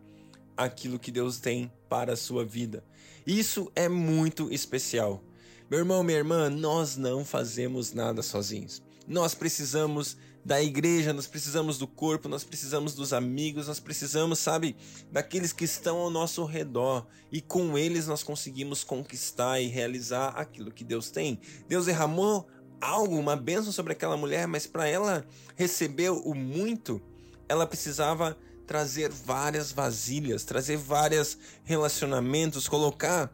aquilo 0.56 0.99
que 0.99 1.12
Deus 1.12 1.38
tem 1.38 1.70
para 1.88 2.14
a 2.14 2.16
sua 2.16 2.44
vida. 2.44 2.82
Isso 3.26 3.70
é 3.75 3.88
muito 3.88 4.52
especial. 4.52 5.23
Meu 5.70 5.80
irmão, 5.80 6.02
minha 6.02 6.18
irmã, 6.18 6.49
nós 6.49 6.96
não 6.96 7.25
fazemos 7.25 7.92
nada 7.92 8.23
sozinhos. 8.23 8.82
Nós 9.06 9.35
precisamos 9.35 10.16
da 10.46 10.62
igreja, 10.62 11.12
nós 11.12 11.26
precisamos 11.26 11.76
do 11.76 11.88
corpo, 11.88 12.28
nós 12.28 12.44
precisamos 12.44 12.94
dos 12.94 13.12
amigos, 13.12 13.66
nós 13.66 13.80
precisamos, 13.80 14.38
sabe, 14.38 14.76
daqueles 15.11 15.52
que 15.52 15.64
estão 15.64 15.96
ao 15.96 16.08
nosso 16.08 16.44
redor 16.44 17.04
e 17.32 17.40
com 17.40 17.76
eles 17.76 18.06
nós 18.06 18.23
conseguimos 18.23 18.85
conquistar 18.85 19.61
e 19.61 19.66
realizar 19.66 20.28
aquilo 20.28 20.70
que 20.70 20.85
Deus 20.85 21.11
tem. 21.11 21.40
Deus 21.68 21.87
derramou 21.87 22.46
algo, 22.80 23.18
uma 23.18 23.37
bênção 23.37 23.73
sobre 23.73 23.92
aquela 23.92 24.16
mulher, 24.16 24.47
mas 24.47 24.66
para 24.66 24.88
ela 24.88 25.26
receber 25.54 26.11
o 26.11 26.35
muito, 26.35 27.00
ela 27.49 27.66
precisava 27.66 28.37
trazer 28.66 29.11
várias 29.11 29.71
vasilhas, 29.71 30.45
trazer 30.45 30.76
vários 30.76 31.38
relacionamentos, 31.64 32.66
colocar 32.68 33.33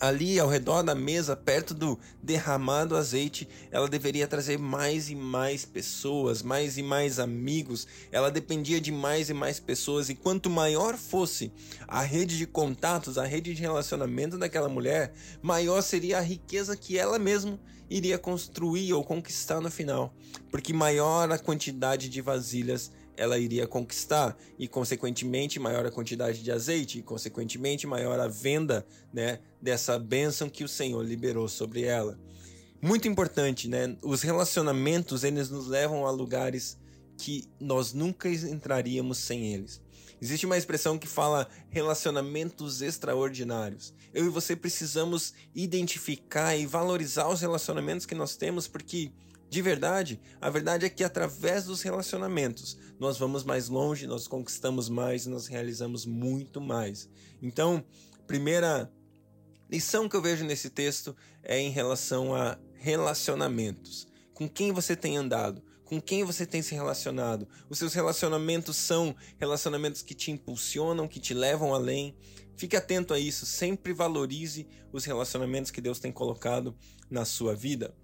ali 0.00 0.38
ao 0.38 0.48
redor 0.48 0.82
da 0.82 0.94
mesa, 0.94 1.36
perto 1.36 1.74
do 1.74 1.98
derramado 2.22 2.96
azeite, 2.96 3.48
ela 3.70 3.88
deveria 3.88 4.26
trazer 4.26 4.58
mais 4.58 5.10
e 5.10 5.14
mais 5.14 5.64
pessoas, 5.64 6.42
mais 6.42 6.76
e 6.78 6.82
mais 6.82 7.18
amigos. 7.18 7.86
Ela 8.12 8.30
dependia 8.30 8.80
de 8.80 8.92
mais 8.92 9.30
e 9.30 9.34
mais 9.34 9.58
pessoas, 9.58 10.08
e 10.08 10.14
quanto 10.14 10.50
maior 10.50 10.96
fosse 10.96 11.50
a 11.88 12.02
rede 12.02 12.36
de 12.36 12.46
contatos, 12.46 13.18
a 13.18 13.24
rede 13.24 13.54
de 13.54 13.62
relacionamento 13.62 14.38
daquela 14.38 14.68
mulher, 14.68 15.12
maior 15.42 15.82
seria 15.82 16.18
a 16.18 16.22
riqueza 16.22 16.76
que 16.76 16.98
ela 16.98 17.18
mesma 17.18 17.58
iria 17.88 18.18
construir 18.18 18.92
ou 18.92 19.04
conquistar 19.04 19.60
no 19.60 19.70
final, 19.70 20.12
porque 20.50 20.72
maior 20.72 21.30
a 21.30 21.38
quantidade 21.38 22.08
de 22.08 22.20
vasilhas 22.20 22.90
ela 23.16 23.38
iria 23.38 23.66
conquistar 23.66 24.36
e 24.58 24.68
consequentemente 24.68 25.58
maior 25.58 25.86
a 25.86 25.90
quantidade 25.90 26.42
de 26.42 26.52
azeite 26.52 26.98
e 26.98 27.02
consequentemente 27.02 27.86
maior 27.86 28.20
a 28.20 28.28
venda, 28.28 28.86
né, 29.12 29.40
dessa 29.60 29.98
bênção 29.98 30.48
que 30.48 30.64
o 30.64 30.68
Senhor 30.68 31.04
liberou 31.04 31.48
sobre 31.48 31.82
ela. 31.82 32.18
Muito 32.80 33.08
importante, 33.08 33.68
né? 33.68 33.96
Os 34.02 34.22
relacionamentos 34.22 35.24
eles 35.24 35.48
nos 35.48 35.66
levam 35.66 36.06
a 36.06 36.10
lugares 36.10 36.78
que 37.16 37.44
nós 37.58 37.92
nunca 37.92 38.28
entraríamos 38.28 39.18
sem 39.18 39.52
eles. 39.52 39.80
Existe 40.20 40.46
uma 40.46 40.56
expressão 40.56 40.98
que 40.98 41.06
fala 41.06 41.48
relacionamentos 41.68 42.80
extraordinários. 42.80 43.92
Eu 44.14 44.26
e 44.26 44.28
você 44.28 44.56
precisamos 44.56 45.34
identificar 45.54 46.56
e 46.56 46.64
valorizar 46.64 47.28
os 47.28 47.40
relacionamentos 47.40 48.06
que 48.06 48.14
nós 48.14 48.36
temos 48.36 48.66
porque 48.66 49.10
de 49.48 49.62
verdade, 49.62 50.20
a 50.40 50.50
verdade 50.50 50.86
é 50.86 50.88
que 50.88 51.04
através 51.04 51.64
dos 51.64 51.82
relacionamentos 51.82 52.76
nós 52.98 53.16
vamos 53.16 53.44
mais 53.44 53.68
longe, 53.68 54.06
nós 54.06 54.26
conquistamos 54.26 54.88
mais, 54.88 55.26
nós 55.26 55.46
realizamos 55.46 56.04
muito 56.04 56.60
mais. 56.60 57.08
Então, 57.40 57.84
primeira 58.26 58.90
lição 59.70 60.08
que 60.08 60.16
eu 60.16 60.22
vejo 60.22 60.44
nesse 60.44 60.68
texto 60.68 61.16
é 61.42 61.58
em 61.60 61.70
relação 61.70 62.34
a 62.34 62.58
relacionamentos. 62.74 64.08
Com 64.34 64.48
quem 64.48 64.72
você 64.72 64.96
tem 64.96 65.16
andado? 65.16 65.62
Com 65.84 66.00
quem 66.00 66.24
você 66.24 66.44
tem 66.44 66.60
se 66.60 66.74
relacionado? 66.74 67.48
Os 67.70 67.78
seus 67.78 67.94
relacionamentos 67.94 68.76
são 68.76 69.14
relacionamentos 69.38 70.02
que 70.02 70.14
te 70.14 70.32
impulsionam, 70.32 71.06
que 71.06 71.20
te 71.20 71.32
levam 71.32 71.72
além. 71.72 72.16
Fique 72.56 72.76
atento 72.76 73.14
a 73.14 73.18
isso, 73.18 73.46
sempre 73.46 73.92
valorize 73.92 74.66
os 74.92 75.04
relacionamentos 75.04 75.70
que 75.70 75.80
Deus 75.80 76.00
tem 76.00 76.10
colocado 76.10 76.76
na 77.08 77.24
sua 77.24 77.54
vida. 77.54 77.94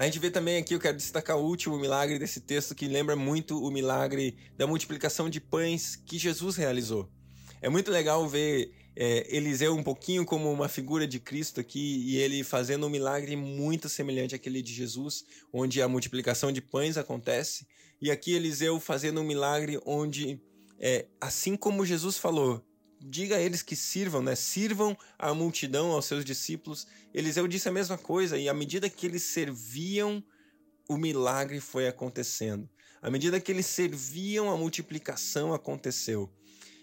A 0.00 0.06
gente 0.06 0.18
vê 0.18 0.30
também 0.30 0.56
aqui, 0.56 0.74
eu 0.74 0.80
quero 0.80 0.96
destacar 0.96 1.36
o 1.36 1.44
último 1.44 1.78
milagre 1.78 2.18
desse 2.18 2.40
texto 2.40 2.74
que 2.74 2.88
lembra 2.88 3.14
muito 3.14 3.62
o 3.62 3.70
milagre 3.70 4.34
da 4.56 4.66
multiplicação 4.66 5.28
de 5.28 5.38
pães 5.42 5.94
que 5.94 6.18
Jesus 6.18 6.56
realizou. 6.56 7.06
É 7.60 7.68
muito 7.68 7.90
legal 7.90 8.26
ver 8.26 8.72
é, 8.96 9.26
Eliseu 9.28 9.74
um 9.74 9.82
pouquinho 9.82 10.24
como 10.24 10.50
uma 10.50 10.70
figura 10.70 11.06
de 11.06 11.20
Cristo 11.20 11.60
aqui 11.60 12.02
e 12.06 12.16
ele 12.16 12.42
fazendo 12.42 12.86
um 12.86 12.88
milagre 12.88 13.36
muito 13.36 13.90
semelhante 13.90 14.34
àquele 14.34 14.62
de 14.62 14.72
Jesus, 14.72 15.22
onde 15.52 15.82
a 15.82 15.86
multiplicação 15.86 16.50
de 16.50 16.62
pães 16.62 16.96
acontece. 16.96 17.66
E 18.00 18.10
aqui 18.10 18.32
Eliseu 18.32 18.80
fazendo 18.80 19.20
um 19.20 19.24
milagre 19.24 19.78
onde, 19.84 20.40
é, 20.78 21.08
assim 21.20 21.58
como 21.58 21.84
Jesus 21.84 22.16
falou, 22.16 22.64
diga 23.00 23.36
a 23.36 23.40
eles 23.40 23.62
que 23.62 23.74
sirvam, 23.74 24.22
né? 24.22 24.34
Sirvam 24.34 24.96
a 25.18 25.32
multidão, 25.34 25.92
aos 25.92 26.04
seus 26.04 26.24
discípulos. 26.24 26.86
Eliseu 27.14 27.48
disse 27.48 27.68
a 27.68 27.72
mesma 27.72 27.96
coisa, 27.96 28.38
e 28.38 28.48
à 28.48 28.54
medida 28.54 28.90
que 28.90 29.06
eles 29.06 29.22
serviam, 29.22 30.22
o 30.88 30.96
milagre 30.96 31.60
foi 31.60 31.88
acontecendo. 31.88 32.68
À 33.00 33.10
medida 33.10 33.40
que 33.40 33.50
eles 33.50 33.66
serviam, 33.66 34.50
a 34.50 34.56
multiplicação 34.56 35.54
aconteceu. 35.54 36.30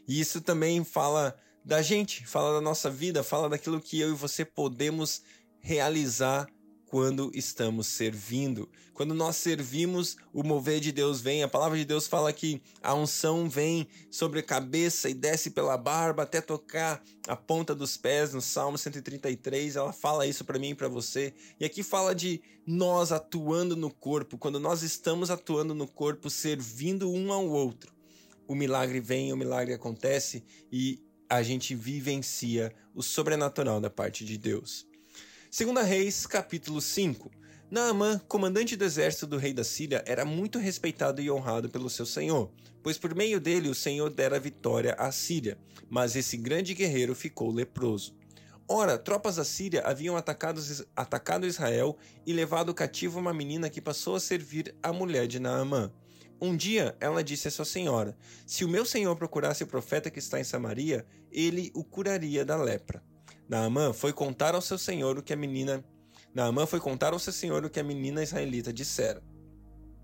E 0.07 0.19
isso 0.19 0.41
também 0.41 0.83
fala 0.83 1.37
da 1.63 1.81
gente, 1.81 2.25
fala 2.25 2.53
da 2.53 2.61
nossa 2.61 2.89
vida, 2.89 3.23
fala 3.23 3.49
daquilo 3.49 3.81
que 3.81 3.99
eu 3.99 4.11
e 4.11 4.15
você 4.15 4.45
podemos 4.45 5.21
realizar 5.59 6.47
quando 6.87 7.29
estamos 7.35 7.87
servindo. 7.87 8.67
Quando 8.93 9.13
nós 9.13 9.35
servimos, 9.35 10.17
o 10.33 10.41
mover 10.41 10.79
de 10.79 10.91
Deus 10.91 11.21
vem. 11.21 11.43
A 11.43 11.47
palavra 11.47 11.77
de 11.77 11.85
Deus 11.85 12.07
fala 12.07 12.33
que 12.33 12.61
a 12.81 12.95
unção 12.95 13.47
vem 13.47 13.87
sobre 14.09 14.39
a 14.39 14.43
cabeça 14.43 15.09
e 15.09 15.13
desce 15.13 15.51
pela 15.51 15.77
barba 15.77 16.23
até 16.23 16.41
tocar 16.41 17.03
a 17.27 17.35
ponta 17.35 17.75
dos 17.75 17.97
pés. 17.97 18.33
No 18.33 18.41
Salmo 18.41 18.77
133, 18.77 19.75
ela 19.75 19.93
fala 19.93 20.25
isso 20.25 20.43
para 20.45 20.57
mim 20.57 20.69
e 20.69 20.75
para 20.75 20.87
você. 20.87 21.33
E 21.59 21.65
aqui 21.65 21.83
fala 21.83 22.15
de 22.15 22.41
nós 22.65 23.11
atuando 23.11 23.75
no 23.75 23.91
corpo. 23.91 24.37
Quando 24.37 24.59
nós 24.59 24.81
estamos 24.81 25.29
atuando 25.29 25.75
no 25.75 25.87
corpo, 25.87 26.29
servindo 26.29 27.11
um 27.11 27.31
ao 27.31 27.47
outro, 27.47 27.93
o 28.47 28.55
milagre 28.55 29.01
vem, 29.01 29.33
o 29.33 29.37
milagre 29.37 29.73
acontece 29.73 30.43
e 30.71 31.03
a 31.29 31.43
gente 31.43 31.75
vivencia 31.75 32.73
o 32.95 33.03
sobrenatural 33.03 33.81
da 33.81 33.89
parte 33.89 34.23
de 34.23 34.37
Deus. 34.37 34.86
Segunda 35.49 35.81
Reis, 35.81 36.27
capítulo 36.27 36.81
5. 36.81 37.31
Naamã, 37.71 38.19
comandante 38.27 38.75
do 38.75 38.83
exército 38.83 39.25
do 39.25 39.37
rei 39.37 39.53
da 39.53 39.63
Síria, 39.63 40.03
era 40.05 40.25
muito 40.25 40.59
respeitado 40.59 41.21
e 41.21 41.31
honrado 41.31 41.69
pelo 41.69 41.89
seu 41.89 42.05
senhor, 42.05 42.51
pois 42.83 42.97
por 42.97 43.15
meio 43.15 43.39
dele 43.39 43.69
o 43.69 43.75
senhor 43.75 44.09
dera 44.09 44.41
vitória 44.41 44.93
à 44.95 45.09
Síria, 45.09 45.57
mas 45.89 46.17
esse 46.17 46.35
grande 46.35 46.73
guerreiro 46.73 47.15
ficou 47.15 47.49
leproso. 47.49 48.13
Ora, 48.67 48.97
tropas 48.97 49.37
da 49.37 49.45
Síria 49.45 49.83
haviam 49.85 50.17
atacado, 50.17 50.61
atacado 50.93 51.47
Israel 51.47 51.97
e 52.25 52.33
levado 52.33 52.73
cativo 52.73 53.17
uma 53.17 53.33
menina 53.33 53.69
que 53.69 53.81
passou 53.81 54.15
a 54.15 54.19
servir 54.19 54.75
a 54.83 54.91
mulher 54.91 55.27
de 55.27 55.39
Naamã. 55.39 55.89
Um 56.41 56.57
dia 56.57 56.95
ela 56.99 57.23
disse 57.23 57.47
a 57.47 57.51
sua 57.51 57.65
senhora: 57.65 58.17
Se 58.45 58.65
o 58.65 58.69
meu 58.69 58.85
senhor 58.85 59.15
procurasse 59.15 59.63
o 59.63 59.67
profeta 59.67 60.11
que 60.11 60.19
está 60.19 60.41
em 60.41 60.43
Samaria, 60.43 61.05
ele 61.31 61.71
o 61.73 61.85
curaria 61.85 62.43
da 62.43 62.57
lepra. 62.57 63.01
Naamã 63.47 63.93
foi 63.93 64.11
contar 64.11 64.55
ao 64.55 64.61
seu 64.61 64.77
senhor 64.77 65.17
o 65.17 65.23
que 65.23 65.33
a 65.33 65.37
menina 65.37 65.83
Naamã 66.33 66.67
foi 66.67 66.79
contar 66.79 67.13
ao 67.13 67.19
seu 67.19 67.33
senhor 67.33 67.65
o 67.65 67.69
que 67.69 67.79
a 67.79 67.83
menina 67.83 68.21
israelita 68.21 68.71
dissera. 68.71 69.23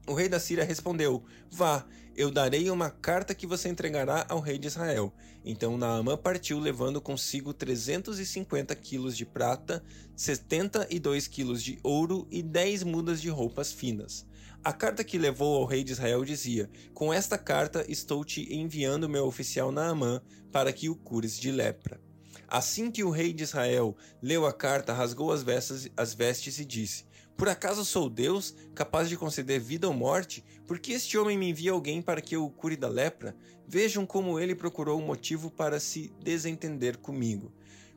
O 0.07 0.13
rei 0.13 0.27
da 0.27 0.39
Síria 0.39 0.63
respondeu: 0.63 1.23
Vá, 1.51 1.85
eu 2.15 2.31
darei 2.31 2.69
uma 2.69 2.89
carta 2.89 3.35
que 3.35 3.45
você 3.45 3.69
entregará 3.69 4.25
ao 4.27 4.39
rei 4.39 4.57
de 4.57 4.67
Israel. 4.67 5.13
Então 5.45 5.77
Naamã 5.77 6.17
partiu, 6.17 6.59
levando 6.59 6.99
consigo 6.99 7.53
350 7.53 8.75
quilos 8.75 9.15
de 9.15 9.25
prata, 9.25 9.83
72 10.15 11.27
quilos 11.27 11.61
de 11.61 11.79
ouro 11.83 12.27
e 12.31 12.41
10 12.41 12.83
mudas 12.83 13.21
de 13.21 13.29
roupas 13.29 13.71
finas. 13.71 14.25
A 14.63 14.73
carta 14.73 15.03
que 15.03 15.17
levou 15.17 15.57
ao 15.57 15.65
rei 15.65 15.83
de 15.83 15.91
Israel 15.91 16.25
dizia: 16.25 16.69
Com 16.93 17.13
esta 17.13 17.37
carta 17.37 17.85
estou 17.87 18.25
te 18.25 18.53
enviando 18.53 19.07
meu 19.07 19.25
oficial 19.25 19.71
Naamã 19.71 20.21
para 20.51 20.73
que 20.73 20.89
o 20.89 20.95
cures 20.95 21.37
de 21.37 21.51
lepra. 21.51 22.01
Assim 22.47 22.91
que 22.91 23.03
o 23.03 23.09
rei 23.09 23.33
de 23.33 23.43
Israel 23.43 23.95
leu 24.21 24.45
a 24.45 24.53
carta, 24.53 24.93
rasgou 24.93 25.31
as 25.31 25.43
vestes, 25.43 25.89
as 25.95 26.13
vestes 26.13 26.59
e 26.59 26.65
disse: 26.65 27.05
Por 27.35 27.49
acaso 27.49 27.83
sou 27.83 28.09
Deus, 28.09 28.55
capaz 28.75 29.09
de 29.09 29.17
conceder 29.17 29.59
vida 29.59 29.87
ou 29.87 29.93
morte? 29.93 30.43
Por 30.67 30.79
que 30.79 30.93
este 30.93 31.17
homem 31.17 31.37
me 31.37 31.49
envia 31.49 31.71
alguém 31.71 32.01
para 32.01 32.21
que 32.21 32.35
eu 32.35 32.45
o 32.45 32.49
cure 32.49 32.75
da 32.75 32.87
lepra? 32.87 33.35
Vejam 33.67 34.05
como 34.05 34.39
ele 34.39 34.55
procurou 34.55 34.99
um 34.99 35.05
motivo 35.05 35.49
para 35.49 35.79
se 35.79 36.13
desentender 36.23 36.97
comigo. 36.97 37.51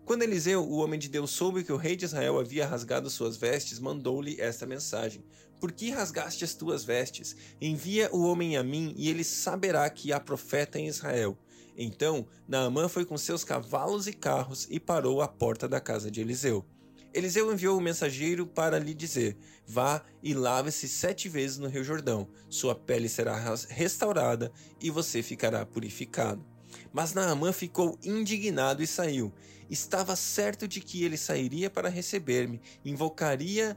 Quando 0.07 0.23
Eliseu, 0.23 0.63
o 0.63 0.77
homem 0.77 1.01
de 1.01 1.09
Deus, 1.09 1.33
soube 1.33 1.65
que 1.65 1.73
o 1.73 1.77
rei 1.77 1.97
de 1.97 2.05
Israel 2.05 2.39
havia 2.39 2.65
rasgado 2.65 3.11
suas 3.11 3.37
vestes, 3.37 3.81
mandou-lhe 3.81 4.41
esta 4.41 4.65
mensagem: 4.65 5.25
Por 5.61 5.73
que 5.73 5.91
rasgaste 5.91 6.45
as 6.45 6.55
tuas 6.55 6.85
vestes? 6.85 7.37
Envia 7.61 8.09
o 8.13 8.23
homem 8.23 8.57
a 8.57 8.63
mim, 8.63 8.95
e 8.97 9.11
ele 9.11 9.25
saberá 9.25 9.91
que 9.91 10.13
há 10.13 10.21
profeta 10.21 10.79
em 10.79 10.87
Israel. 10.87 11.37
Então 11.77 12.27
Naamã 12.49 12.89
foi 12.89 13.05
com 13.05 13.19
seus 13.19 13.45
cavalos 13.45 14.07
e 14.07 14.13
carros 14.13 14.67
e 14.71 14.81
parou 14.81 15.21
à 15.21 15.29
porta 15.29 15.69
da 15.69 15.81
casa 15.81 16.11
de 16.11 16.21
Eliseu. 16.21 16.65
Eliseu 17.13 17.51
enviou 17.53 17.79
o 17.79 17.81
mensageiro 17.81 18.47
para 18.47 18.79
lhe 18.79 18.93
dizer: 18.93 19.37
Vá 19.67 20.03
e 20.23 20.35
lave-se 20.35 20.89
sete 20.89 21.29
vezes 21.29 21.59
no 21.59 21.69
Rio 21.69 21.83
Jordão, 21.83 22.29
sua 22.49 22.75
pele 22.75 23.09
será 23.09 23.39
restaurada 23.69 24.53
e 24.81 24.91
você 24.91 25.23
ficará 25.23 25.65
purificado. 25.65 26.45
Mas 26.93 27.15
Naamã 27.15 27.53
ficou 27.53 27.99
indignado 28.03 28.83
e 28.83 28.87
saiu. 28.87 29.33
Estava 29.69 30.15
certo 30.15 30.69
de 30.69 30.81
que 30.81 31.05
ele 31.05 31.17
sairia 31.17 31.69
para 31.69 31.89
receber-me, 31.89 32.61
invocaria 32.85 33.77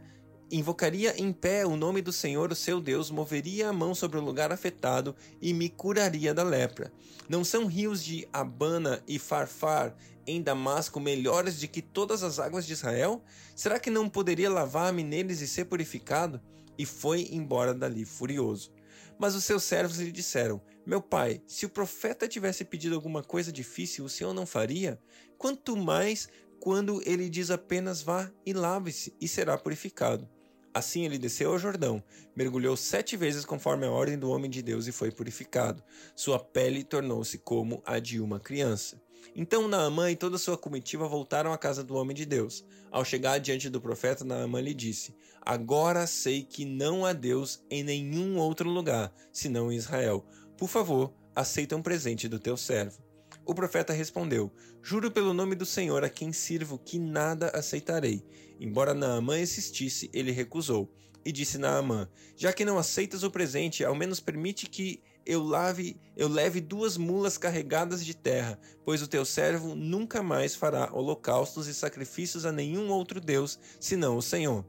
invocaria 0.52 1.20
em 1.20 1.32
pé 1.32 1.66
o 1.66 1.76
nome 1.76 2.02
do 2.02 2.12
Senhor, 2.12 2.52
o 2.52 2.56
seu 2.56 2.82
Deus, 2.82 3.12
moveria 3.12 3.70
a 3.70 3.74
mão 3.74 3.94
sobre 3.94 4.18
o 4.18 4.24
lugar 4.24 4.52
afetado 4.52 5.16
e 5.42 5.54
me 5.54 5.70
curaria 5.70 6.34
da 6.34 6.44
lepra. 6.44 6.92
Não 7.28 7.44
são 7.44 7.66
rios 7.66 8.04
de 8.04 8.28
Abana 8.34 9.04
e 9.08 9.20
Farfar 9.20 9.96
em 10.26 10.42
Damasco 10.42 11.00
melhores 11.00 11.60
do 11.60 11.68
que 11.68 11.82
todas 11.82 12.24
as 12.24 12.40
águas 12.40 12.66
de 12.66 12.74
Israel? 12.74 13.24
Será 13.56 13.80
que 13.80 13.90
não 13.90 14.10
poderia 14.10 14.50
lavar-me 14.50 15.04
neles 15.04 15.42
e 15.42 15.48
ser 15.48 15.66
purificado? 15.66 16.42
E 16.78 16.86
foi 16.86 17.30
embora 17.32 17.74
dali 17.74 18.06
furioso. 18.06 18.72
Mas 19.18 19.36
os 19.36 19.44
seus 19.44 19.64
servos 19.64 20.00
lhe 20.00 20.12
disseram: 20.12 20.62
Meu 20.86 21.02
pai, 21.02 21.42
se 21.46 21.66
o 21.66 21.70
profeta 21.70 22.28
tivesse 22.28 22.64
pedido 22.64 22.96
alguma 22.96 23.22
coisa 23.22 23.52
difícil, 23.52 24.06
o 24.06 24.10
senhor 24.10 24.34
não 24.34 24.46
faria? 24.46 25.00
Quanto 25.38 25.76
mais 25.76 26.30
quando 26.60 27.02
ele 27.06 27.30
diz 27.30 27.50
apenas 27.50 28.02
vá 28.02 28.30
e 28.46 28.54
lave-se 28.54 29.16
e 29.20 29.28
será 29.28 29.58
purificado. 29.58 30.28
Assim 30.74 31.06
ele 31.06 31.18
desceu 31.18 31.52
ao 31.52 31.60
Jordão, 31.60 32.04
mergulhou 32.36 32.78
sete 32.78 33.18
vezes 33.18 33.44
conforme 33.44 33.86
a 33.86 33.92
ordem 33.92 34.18
do 34.18 34.30
homem 34.30 34.50
de 34.50 34.62
Deus 34.62 34.88
e 34.88 34.92
foi 34.92 35.12
purificado. 35.12 35.84
Sua 36.16 36.40
pele 36.40 36.84
tornou-se 36.84 37.38
como 37.40 37.82
a 37.86 38.00
de 38.00 38.20
uma 38.20 38.40
criança. 38.40 39.02
Então 39.36 39.68
Naamã 39.68 40.12
e 40.12 40.16
toda 40.16 40.38
sua 40.38 40.58
comitiva 40.58 41.08
voltaram 41.08 41.52
à 41.52 41.58
casa 41.58 41.84
do 41.84 41.96
homem 41.96 42.16
de 42.16 42.26
Deus. 42.26 42.66
Ao 42.92 43.06
chegar 43.06 43.40
diante 43.40 43.70
do 43.70 43.82
profeta, 43.82 44.24
Naamã 44.24 44.62
lhe 44.62 44.74
disse: 44.74 45.16
Agora 45.42 46.08
sei 46.08 46.44
que 46.44 46.66
não 46.66 47.06
há 47.06 47.14
Deus 47.14 47.64
em 47.70 47.84
nenhum 47.84 48.38
outro 48.38 48.70
lugar, 48.70 49.14
senão 49.32 49.72
em 49.72 49.76
Israel. 49.76 50.26
Por 50.58 50.68
favor, 50.68 51.14
aceita 51.36 51.76
um 51.76 51.82
presente 51.82 52.28
do 52.28 52.40
teu 52.40 52.58
servo. 52.58 53.09
O 53.50 53.56
profeta 53.56 53.92
respondeu: 53.92 54.54
Juro 54.80 55.10
pelo 55.10 55.34
nome 55.34 55.56
do 55.56 55.66
Senhor 55.66 56.04
a 56.04 56.10
quem 56.10 56.32
sirvo 56.32 56.78
que 56.78 57.00
nada 57.00 57.48
aceitarei. 57.48 58.24
Embora 58.60 58.94
Naamã 58.94 59.40
insistisse, 59.40 60.08
ele 60.14 60.32
recusou. 60.32 60.88
E 61.26 61.32
disse 61.32 61.58
Naamã: 61.58 62.08
Já 62.36 62.54
que 62.54 62.64
não 62.64 62.78
aceitas 62.78 63.24
o 63.24 63.32
presente, 63.32 63.84
ao 63.84 63.96
menos 63.96 64.20
permite 64.20 64.70
que 64.70 65.02
eu 65.26 65.42
lave, 65.42 66.00
eu 66.16 66.28
leve 66.28 66.62
duas 66.62 66.96
mulas 66.96 67.40
carregadas 67.40 68.06
de 68.06 68.14
terra, 68.14 68.60
pois 68.86 69.02
o 69.02 69.08
teu 69.08 69.26
servo 69.26 69.74
nunca 69.74 70.22
mais 70.22 70.54
fará 70.54 70.94
holocaustos 70.94 71.66
e 71.66 71.74
sacrifícios 71.74 72.46
a 72.46 72.52
nenhum 72.52 72.90
outro 72.90 73.20
deus, 73.20 73.58
senão 73.80 74.16
o 74.16 74.22
Senhor. 74.22 74.64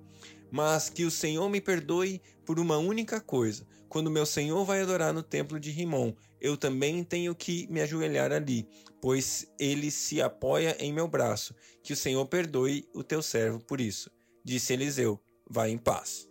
Mas 0.51 0.89
que 0.89 1.05
o 1.05 1.11
Senhor 1.11 1.49
me 1.49 1.61
perdoe 1.61 2.21
por 2.45 2.59
uma 2.59 2.77
única 2.79 3.21
coisa. 3.21 3.67
Quando 3.89 4.11
meu 4.11 4.25
Senhor 4.25 4.65
vai 4.65 4.81
adorar 4.81 5.13
no 5.13 5.23
templo 5.23 5.59
de 5.59 5.71
Rimon, 5.71 6.13
eu 6.41 6.57
também 6.57 7.03
tenho 7.03 7.35
que 7.35 7.67
me 7.69 7.81
ajoelhar 7.81 8.33
ali, 8.33 8.67
pois 9.01 9.47
ele 9.59 9.91
se 9.91 10.23
apoia 10.23 10.77
em 10.79 10.93
meu 10.93 11.09
braço. 11.09 11.55
Que 11.83 11.93
o 11.93 11.97
Senhor 11.97 12.25
perdoe 12.27 12.89
o 12.95 13.03
teu 13.03 13.21
servo 13.23 13.59
por 13.61 13.81
isso. 13.81 14.11
Disse 14.45 14.73
Eliseu: 14.73 15.21
Vai 15.49 15.71
em 15.71 15.79
paz. 15.79 16.31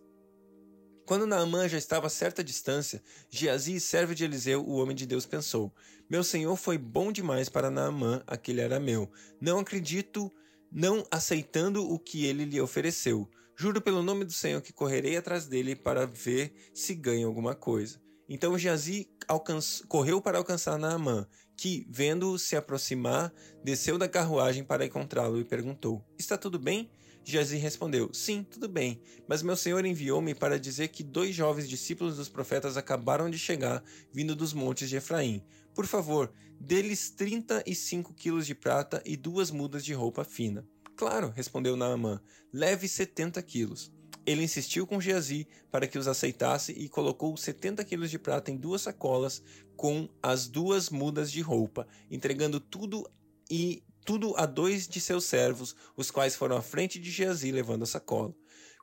Quando 1.10 1.26
Naamã 1.26 1.68
já 1.68 1.78
estava 1.78 2.06
a 2.06 2.10
certa 2.10 2.44
distância, 2.44 3.02
Geazi, 3.32 3.80
servo 3.80 4.14
de 4.14 4.24
Eliseu, 4.24 4.64
o 4.64 4.76
homem 4.76 4.96
de 4.96 5.08
Deus, 5.08 5.26
pensou: 5.26 5.74
Meu 6.08 6.24
senhor 6.24 6.56
foi 6.56 6.78
bom 6.78 7.12
demais 7.12 7.50
para 7.50 7.72
Naamã, 7.72 8.24
aquele 8.28 8.62
era 8.62 8.80
meu. 8.80 9.10
Não 9.42 9.58
acredito, 9.58 10.32
não 10.72 11.04
aceitando 11.10 11.84
o 11.92 11.98
que 11.98 12.26
ele 12.26 12.46
lhe 12.46 12.62
ofereceu. 12.62 13.28
Juro 13.62 13.82
pelo 13.82 14.02
nome 14.02 14.24
do 14.24 14.32
Senhor 14.32 14.62
que 14.62 14.72
correrei 14.72 15.18
atrás 15.18 15.46
dele 15.46 15.76
para 15.76 16.06
ver 16.06 16.54
se 16.74 16.96
ganha 16.96 17.26
alguma 17.26 17.54
coisa. 17.54 18.02
Então 18.30 18.58
Geazi 18.58 19.10
correu 19.90 20.22
para 20.22 20.38
alcançar 20.38 20.78
Naamã, 20.78 21.28
que, 21.58 21.86
vendo-o 21.90 22.40
se 22.40 22.56
aproximar, 22.56 23.34
desceu 23.62 23.98
da 23.98 24.08
carruagem 24.08 24.64
para 24.64 24.86
encontrá-lo 24.86 25.42
e 25.42 25.44
perguntou: 25.44 26.02
Está 26.18 26.38
tudo 26.38 26.58
bem? 26.58 26.90
Geazi 27.22 27.58
respondeu: 27.58 28.10
Sim, 28.14 28.44
tudo 28.50 28.70
bem, 28.70 29.02
mas 29.28 29.44
meu 29.44 29.58
senhor 29.58 29.86
enviou-me 29.86 30.34
para 30.34 30.58
dizer 30.58 30.88
que 30.88 31.04
dois 31.04 31.36
jovens 31.36 31.68
discípulos 31.68 32.16
dos 32.16 32.30
profetas 32.30 32.78
acabaram 32.78 33.30
de 33.30 33.38
chegar, 33.38 33.84
vindo 34.14 34.38
dos 34.38 34.54
montes 34.54 34.88
de 34.88 34.96
Efraim. 34.96 35.44
Por 35.76 35.86
favor, 35.86 36.32
dê-lhes 36.62 37.10
trinta 37.10 37.62
e 37.68 37.76
cinco 37.76 38.14
quilos 38.14 38.48
de 38.48 38.56
prata 38.56 39.04
e 39.06 39.18
duas 39.18 39.52
mudas 39.52 39.84
de 39.84 39.94
roupa 39.94 40.24
fina. 40.24 40.66
Claro, 41.00 41.32
respondeu 41.34 41.78
Naamã, 41.78 42.22
leve 42.52 42.86
setenta 42.86 43.42
quilos. 43.42 43.90
Ele 44.26 44.44
insistiu 44.44 44.86
com 44.86 45.00
Geazi 45.00 45.48
para 45.72 45.88
que 45.88 45.98
os 45.98 46.10
aceitasse 46.10 46.74
e 46.74 46.90
colocou 46.90 47.38
70 47.38 47.86
quilos 47.86 48.12
de 48.12 48.20
prata 48.20 48.52
em 48.52 48.58
duas 48.58 48.82
sacolas 48.82 49.42
com 49.78 50.10
as 50.22 50.50
duas 50.50 50.90
mudas 50.90 51.32
de 51.32 51.40
roupa, 51.40 51.88
entregando 52.12 52.60
tudo 52.60 53.10
e 53.50 53.82
tudo 54.04 54.34
a 54.36 54.46
dois 54.46 54.90
de 54.90 55.00
seus 55.00 55.24
servos, 55.24 55.74
os 55.96 56.12
quais 56.12 56.36
foram 56.36 56.58
à 56.58 56.62
frente 56.62 57.00
de 57.00 57.10
Geazi 57.10 57.50
levando 57.50 57.84
a 57.84 57.86
sacola. 57.88 58.36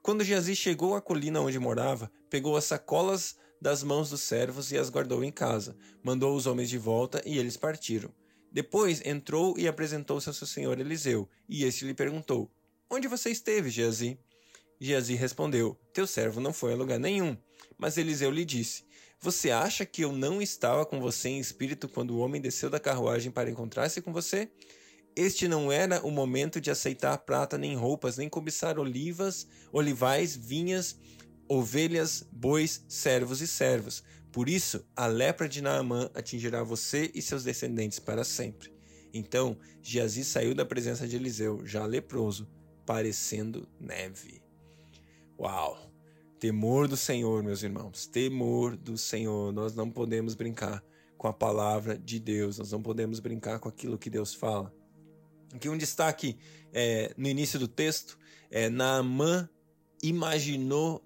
Quando 0.02 0.24
Geazi 0.24 0.56
chegou 0.56 0.94
à 0.94 1.02
colina 1.02 1.42
onde 1.42 1.58
morava, 1.58 2.10
pegou 2.30 2.56
as 2.56 2.64
sacolas 2.64 3.36
das 3.60 3.82
mãos 3.82 4.08
dos 4.08 4.22
servos 4.22 4.72
e 4.72 4.78
as 4.78 4.88
guardou 4.88 5.22
em 5.22 5.30
casa. 5.30 5.76
Mandou 6.02 6.34
os 6.34 6.46
homens 6.46 6.70
de 6.70 6.78
volta 6.78 7.20
e 7.26 7.36
eles 7.36 7.58
partiram. 7.58 8.10
Depois 8.56 9.02
entrou 9.04 9.54
e 9.58 9.68
apresentou-se 9.68 10.26
ao 10.30 10.32
seu 10.32 10.46
senhor 10.46 10.80
Eliseu, 10.80 11.28
e 11.46 11.64
este 11.64 11.84
lhe 11.84 11.92
perguntou: 11.92 12.50
Onde 12.88 13.06
você 13.06 13.28
esteve, 13.28 13.68
Geazi? 13.68 14.18
Geazi 14.80 15.14
respondeu: 15.14 15.78
Teu 15.92 16.06
servo 16.06 16.40
não 16.40 16.54
foi 16.54 16.72
a 16.72 16.76
lugar 16.76 16.98
nenhum. 16.98 17.36
Mas 17.76 17.98
Eliseu 17.98 18.30
lhe 18.30 18.46
disse: 18.46 18.86
Você 19.20 19.50
acha 19.50 19.84
que 19.84 20.00
eu 20.00 20.10
não 20.10 20.40
estava 20.40 20.86
com 20.86 20.98
você 20.98 21.28
em 21.28 21.38
espírito 21.38 21.86
quando 21.86 22.12
o 22.12 22.18
homem 22.20 22.40
desceu 22.40 22.70
da 22.70 22.80
carruagem 22.80 23.30
para 23.30 23.50
encontrar-se 23.50 24.00
com 24.00 24.10
você? 24.10 24.48
Este 25.14 25.46
não 25.46 25.70
era 25.70 26.00
o 26.00 26.10
momento 26.10 26.58
de 26.58 26.70
aceitar 26.70 27.18
prata 27.18 27.58
nem 27.58 27.76
roupas, 27.76 28.16
nem 28.16 28.26
cobiçar 28.26 28.78
olivas, 28.78 29.46
olivais, 29.70 30.34
vinhas, 30.34 30.96
ovelhas, 31.46 32.26
bois, 32.32 32.82
servos 32.88 33.42
e 33.42 33.46
servas. 33.46 34.02
Por 34.36 34.50
isso, 34.50 34.84
a 34.94 35.06
lepra 35.06 35.48
de 35.48 35.62
Naamã 35.62 36.10
atingirá 36.12 36.62
você 36.62 37.10
e 37.14 37.22
seus 37.22 37.42
descendentes 37.42 37.98
para 37.98 38.22
sempre. 38.22 38.70
Então, 39.10 39.56
Geazi 39.80 40.26
saiu 40.26 40.54
da 40.54 40.62
presença 40.62 41.08
de 41.08 41.16
Eliseu, 41.16 41.64
já 41.64 41.86
leproso, 41.86 42.46
parecendo 42.84 43.66
neve. 43.80 44.42
Uau! 45.40 45.90
Temor 46.38 46.86
do 46.86 46.98
Senhor, 46.98 47.42
meus 47.42 47.62
irmãos, 47.62 48.06
temor 48.06 48.76
do 48.76 48.98
Senhor. 48.98 49.54
Nós 49.54 49.74
não 49.74 49.90
podemos 49.90 50.34
brincar 50.34 50.84
com 51.16 51.28
a 51.28 51.32
palavra 51.32 51.96
de 51.96 52.20
Deus, 52.20 52.58
nós 52.58 52.70
não 52.70 52.82
podemos 52.82 53.20
brincar 53.20 53.58
com 53.58 53.70
aquilo 53.70 53.96
que 53.96 54.10
Deus 54.10 54.34
fala. 54.34 54.70
Aqui 55.54 55.70
um 55.70 55.78
destaque 55.78 56.36
é, 56.74 57.14
no 57.16 57.26
início 57.26 57.58
do 57.58 57.66
texto 57.66 58.18
é 58.50 58.68
Naamã 58.68 59.48
imaginou 60.02 61.02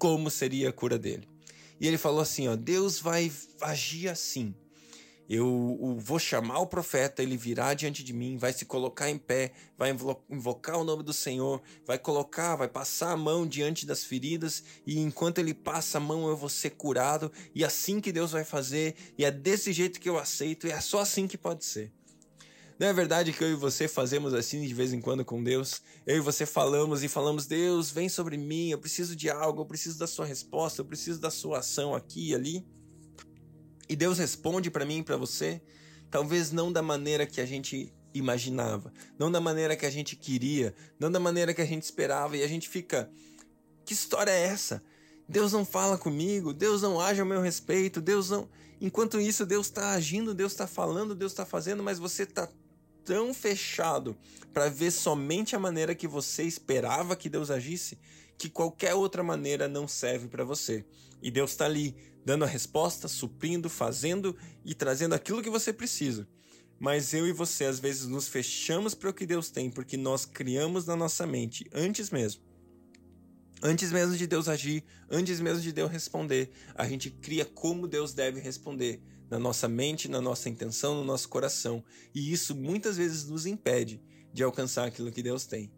como 0.00 0.28
seria 0.28 0.70
a 0.70 0.72
cura 0.72 0.98
dele. 0.98 1.30
E 1.82 1.88
ele 1.88 1.98
falou 1.98 2.20
assim: 2.20 2.46
ó, 2.46 2.54
Deus 2.54 3.00
vai 3.00 3.30
agir 3.60 4.08
assim. 4.08 4.54
Eu 5.28 5.96
vou 5.98 6.18
chamar 6.18 6.58
o 6.58 6.66
profeta, 6.66 7.22
ele 7.22 7.36
virá 7.36 7.74
diante 7.74 8.04
de 8.04 8.12
mim, 8.12 8.36
vai 8.36 8.52
se 8.52 8.64
colocar 8.64 9.08
em 9.08 9.16
pé, 9.16 9.52
vai 9.78 9.90
invocar 10.30 10.78
o 10.78 10.84
nome 10.84 11.02
do 11.02 11.12
Senhor, 11.12 11.60
vai 11.86 11.98
colocar, 11.98 12.54
vai 12.54 12.68
passar 12.68 13.12
a 13.12 13.16
mão 13.16 13.46
diante 13.46 13.86
das 13.86 14.04
feridas, 14.04 14.62
e 14.86 14.98
enquanto 14.98 15.38
ele 15.38 15.54
passa 15.54 15.98
a 15.98 16.00
mão 16.00 16.28
eu 16.28 16.36
vou 16.36 16.50
ser 16.50 16.70
curado, 16.70 17.32
e 17.54 17.64
é 17.64 17.66
assim 17.66 17.98
que 17.98 18.12
Deus 18.12 18.32
vai 18.32 18.44
fazer, 18.44 18.94
e 19.16 19.24
é 19.24 19.30
desse 19.30 19.72
jeito 19.72 20.00
que 20.00 20.08
eu 20.08 20.18
aceito, 20.18 20.66
e 20.66 20.70
é 20.70 20.80
só 20.80 21.00
assim 21.00 21.26
que 21.26 21.38
pode 21.38 21.64
ser. 21.64 21.90
Não 22.82 22.88
é 22.88 22.92
verdade 22.92 23.32
que 23.32 23.44
eu 23.44 23.48
e 23.48 23.54
você 23.54 23.86
fazemos 23.86 24.34
assim 24.34 24.66
de 24.66 24.74
vez 24.74 24.92
em 24.92 25.00
quando 25.00 25.24
com 25.24 25.40
Deus? 25.40 25.80
Eu 26.04 26.16
e 26.16 26.20
você 26.20 26.44
falamos 26.44 27.04
e 27.04 27.08
falamos: 27.08 27.46
Deus, 27.46 27.92
vem 27.92 28.08
sobre 28.08 28.36
mim, 28.36 28.70
eu 28.70 28.78
preciso 28.78 29.14
de 29.14 29.30
algo, 29.30 29.60
eu 29.60 29.66
preciso 29.66 30.00
da 30.00 30.06
sua 30.08 30.26
resposta, 30.26 30.80
eu 30.80 30.84
preciso 30.84 31.20
da 31.20 31.30
sua 31.30 31.60
ação 31.60 31.94
aqui 31.94 32.30
e 32.30 32.34
ali. 32.34 32.66
E 33.88 33.94
Deus 33.94 34.18
responde 34.18 34.68
para 34.68 34.84
mim 34.84 34.98
e 34.98 35.02
para 35.04 35.16
você, 35.16 35.62
talvez 36.10 36.50
não 36.50 36.72
da 36.72 36.82
maneira 36.82 37.24
que 37.24 37.40
a 37.40 37.46
gente 37.46 37.94
imaginava, 38.12 38.92
não 39.16 39.30
da 39.30 39.40
maneira 39.40 39.76
que 39.76 39.86
a 39.86 39.90
gente 39.90 40.16
queria, 40.16 40.74
não 40.98 41.08
da 41.08 41.20
maneira 41.20 41.54
que 41.54 41.62
a 41.62 41.64
gente 41.64 41.84
esperava, 41.84 42.36
e 42.36 42.42
a 42.42 42.48
gente 42.48 42.68
fica: 42.68 43.08
que 43.84 43.92
história 43.92 44.32
é 44.32 44.42
essa? 44.42 44.82
Deus 45.28 45.52
não 45.52 45.64
fala 45.64 45.96
comigo, 45.96 46.52
Deus 46.52 46.82
não 46.82 47.00
age 47.00 47.20
ao 47.20 47.26
meu 47.28 47.42
respeito, 47.42 48.00
Deus 48.00 48.30
não. 48.30 48.50
Enquanto 48.80 49.20
isso, 49.20 49.46
Deus 49.46 49.66
está 49.66 49.92
agindo, 49.92 50.34
Deus 50.34 50.50
está 50.50 50.66
falando, 50.66 51.14
Deus 51.14 51.30
está 51.30 51.46
fazendo, 51.46 51.80
mas 51.80 52.00
você 52.00 52.24
está 52.24 52.48
tão 53.04 53.32
fechado 53.34 54.16
para 54.52 54.68
ver 54.68 54.90
somente 54.90 55.56
a 55.56 55.58
maneira 55.58 55.94
que 55.94 56.06
você 56.06 56.42
esperava 56.42 57.16
que 57.16 57.28
Deus 57.28 57.50
agisse, 57.50 57.98
que 58.38 58.48
qualquer 58.48 58.94
outra 58.94 59.22
maneira 59.22 59.68
não 59.68 59.86
serve 59.88 60.28
para 60.28 60.44
você. 60.44 60.84
E 61.22 61.30
Deus 61.30 61.52
está 61.52 61.64
ali 61.64 61.96
dando 62.24 62.44
a 62.44 62.48
resposta, 62.48 63.08
suprindo, 63.08 63.68
fazendo 63.68 64.36
e 64.64 64.74
trazendo 64.74 65.14
aquilo 65.14 65.42
que 65.42 65.50
você 65.50 65.72
precisa. 65.72 66.28
Mas 66.78 67.14
eu 67.14 67.26
e 67.26 67.32
você 67.32 67.64
às 67.64 67.78
vezes 67.78 68.06
nos 68.06 68.28
fechamos 68.28 68.94
para 68.94 69.10
o 69.10 69.14
que 69.14 69.24
Deus 69.24 69.50
tem, 69.50 69.70
porque 69.70 69.96
nós 69.96 70.24
criamos 70.24 70.84
na 70.86 70.96
nossa 70.96 71.26
mente 71.26 71.68
antes 71.72 72.10
mesmo. 72.10 72.42
Antes 73.62 73.92
mesmo 73.92 74.16
de 74.16 74.26
Deus 74.26 74.48
agir, 74.48 74.84
antes 75.08 75.38
mesmo 75.38 75.62
de 75.62 75.72
Deus 75.72 75.88
responder, 75.88 76.50
a 76.74 76.84
gente 76.88 77.10
cria 77.10 77.44
como 77.44 77.86
Deus 77.86 78.12
deve 78.12 78.40
responder 78.40 79.00
na 79.32 79.38
nossa 79.38 79.66
mente, 79.66 80.08
na 80.08 80.20
nossa 80.20 80.50
intenção, 80.50 80.94
no 80.94 81.04
nosso 81.04 81.26
coração. 81.26 81.82
E 82.14 82.30
isso 82.30 82.54
muitas 82.54 82.98
vezes 82.98 83.26
nos 83.26 83.46
impede 83.46 83.98
de 84.30 84.42
alcançar 84.42 84.86
aquilo 84.86 85.10
que 85.10 85.22
Deus 85.22 85.46
tem. 85.46 85.72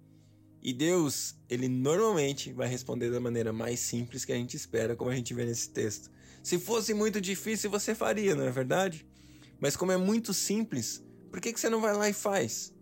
E 0.61 0.73
Deus, 0.73 1.37
ele 1.49 1.69
normalmente 1.69 2.53
vai 2.53 2.67
responder 2.67 3.13
da 3.13 3.21
maneira 3.21 3.53
mais 3.53 3.79
simples 3.79 4.25
que 4.25 4.33
a 4.33 4.35
gente 4.35 4.57
espera, 4.57 4.97
como 4.97 5.09
a 5.09 5.15
gente 5.15 5.33
vê 5.33 5.45
nesse 5.45 5.71
texto. 5.71 6.11
Se 6.43 6.59
fosse 6.59 6.93
muito 6.93 7.21
difícil, 7.21 7.71
você 7.71 7.95
faria, 7.95 8.35
não 8.35 8.43
é 8.43 8.51
verdade? 8.51 9.07
Mas 9.61 9.77
como 9.77 9.93
é 9.93 9.97
muito 9.97 10.35
simples, 10.35 11.01
por 11.31 11.41
que, 11.41 11.53
que 11.53 11.61
você 11.61 11.71
não 11.71 11.81
vai 11.81 11.95
lá 11.95 12.09
e 12.11 12.13
faz? 12.13 12.75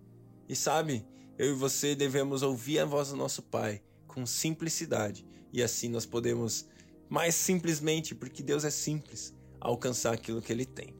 E 0.49 0.57
sabe, 0.57 1.05
eu 1.37 1.51
e 1.51 1.55
você 1.55 1.95
devemos 1.95 2.43
ouvir 2.43 2.79
a 2.79 2.87
voz 2.87 3.11
do 3.11 3.17
nosso 3.17 3.43
Pai 3.43 3.83
com 4.07 4.25
simplicidade. 4.25 5.27
E 5.53 5.63
assim 5.63 5.91
nós 5.91 6.07
podemos, 6.07 6.67
mais 7.11 7.35
simplesmente, 7.35 8.15
porque 8.15 8.43
Deus 8.43 8.65
é 8.65 8.71
simples, 8.71 9.35
alcançar 9.63 10.13
aquilo 10.13 10.43
que 10.43 10.53
Ele 10.53 10.67
tem. 10.67 10.95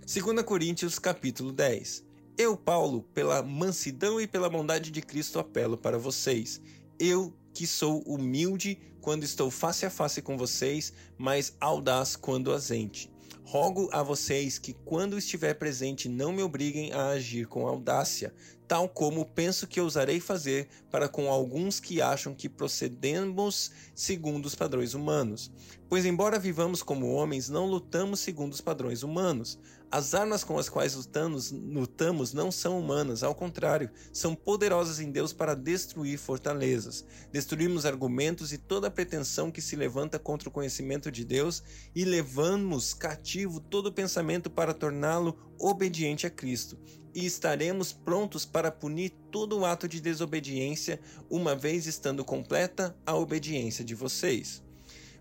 2 0.00 0.42
Coríntios 0.42 0.98
capítulo 0.98 1.52
10 1.52 2.04
Eu, 2.36 2.56
Paulo, 2.56 3.02
pela 3.14 3.42
mansidão 3.42 4.20
e 4.20 4.26
pela 4.26 4.50
bondade 4.50 4.90
de 4.90 5.00
Cristo 5.00 5.38
apelo 5.38 5.76
para 5.76 5.98
vocês. 5.98 6.60
Eu 6.98 7.32
que 7.54 7.66
sou 7.66 8.02
humilde 8.02 8.78
quando 9.00 9.24
estou 9.24 9.50
face 9.50 9.84
a 9.84 9.90
face 9.90 10.22
com 10.22 10.36
vocês, 10.36 10.92
mas 11.18 11.56
audaz 11.60 12.16
quando 12.16 12.52
ausente. 12.52 13.10
Rogo 13.44 13.88
a 13.92 14.02
vocês 14.02 14.58
que, 14.58 14.72
quando 14.72 15.18
estiver 15.18 15.54
presente, 15.54 16.08
não 16.08 16.32
me 16.32 16.42
obriguem 16.42 16.92
a 16.92 17.08
agir 17.08 17.46
com 17.46 17.66
audácia, 17.66 18.32
tal 18.66 18.88
como 18.88 19.26
penso 19.26 19.66
que 19.66 19.80
ousarei 19.80 20.20
fazer 20.20 20.68
para 20.90 21.08
com 21.08 21.30
alguns 21.30 21.80
que 21.80 22.00
acham 22.00 22.34
que 22.34 22.48
procedemos 22.48 23.70
segundo 23.94 24.46
os 24.46 24.54
padrões 24.54 24.94
humanos. 24.94 25.50
Pois, 25.88 26.06
embora 26.06 26.38
vivamos 26.38 26.82
como 26.82 27.12
homens, 27.12 27.50
não 27.50 27.66
lutamos 27.66 28.20
segundo 28.20 28.52
os 28.52 28.62
padrões 28.62 29.02
humanos. 29.02 29.58
As 29.90 30.14
armas 30.14 30.42
com 30.42 30.58
as 30.58 30.70
quais 30.70 30.94
lutamos, 30.94 31.50
lutamos 31.52 32.32
não 32.32 32.50
são 32.50 32.80
humanas, 32.80 33.22
ao 33.22 33.34
contrário, 33.34 33.90
são 34.10 34.34
poderosas 34.34 35.00
em 35.00 35.10
Deus 35.10 35.34
para 35.34 35.54
destruir 35.54 36.18
fortalezas. 36.18 37.04
Destruímos 37.30 37.84
argumentos 37.84 38.54
e 38.54 38.56
toda 38.56 38.90
pretensão 38.90 39.50
que 39.50 39.60
se 39.60 39.76
levanta 39.76 40.18
contra 40.18 40.48
o 40.48 40.52
conhecimento 40.52 41.12
de 41.12 41.26
Deus 41.26 41.62
e 41.94 42.06
levamos 42.06 42.94
cativo 42.94 43.60
todo 43.60 43.92
pensamento 43.92 44.48
para 44.48 44.72
torná-lo 44.72 45.36
obediente 45.62 46.26
a 46.26 46.30
Cristo. 46.30 46.76
E 47.14 47.24
estaremos 47.24 47.92
prontos 47.92 48.44
para 48.44 48.72
punir 48.72 49.10
todo 49.30 49.64
ato 49.64 49.86
de 49.86 50.00
desobediência, 50.00 51.00
uma 51.30 51.54
vez 51.54 51.86
estando 51.86 52.24
completa 52.24 52.96
a 53.06 53.14
obediência 53.14 53.84
de 53.84 53.94
vocês. 53.94 54.62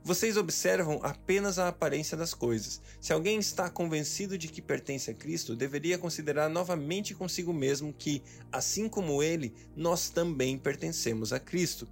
Vocês 0.03 0.35
observam 0.35 0.99
apenas 1.03 1.59
a 1.59 1.67
aparência 1.67 2.17
das 2.17 2.33
coisas. 2.33 2.81
Se 2.99 3.13
alguém 3.13 3.37
está 3.37 3.69
convencido 3.69 4.35
de 4.35 4.47
que 4.47 4.59
pertence 4.59 5.11
a 5.11 5.13
Cristo, 5.13 5.55
deveria 5.55 5.95
considerar 5.95 6.49
novamente 6.49 7.13
consigo 7.13 7.53
mesmo 7.53 7.93
que, 7.93 8.23
assim 8.51 8.89
como 8.89 9.21
ele, 9.21 9.53
nós 9.75 10.09
também 10.09 10.57
pertencemos 10.57 11.31
a 11.31 11.39
Cristo. 11.39 11.87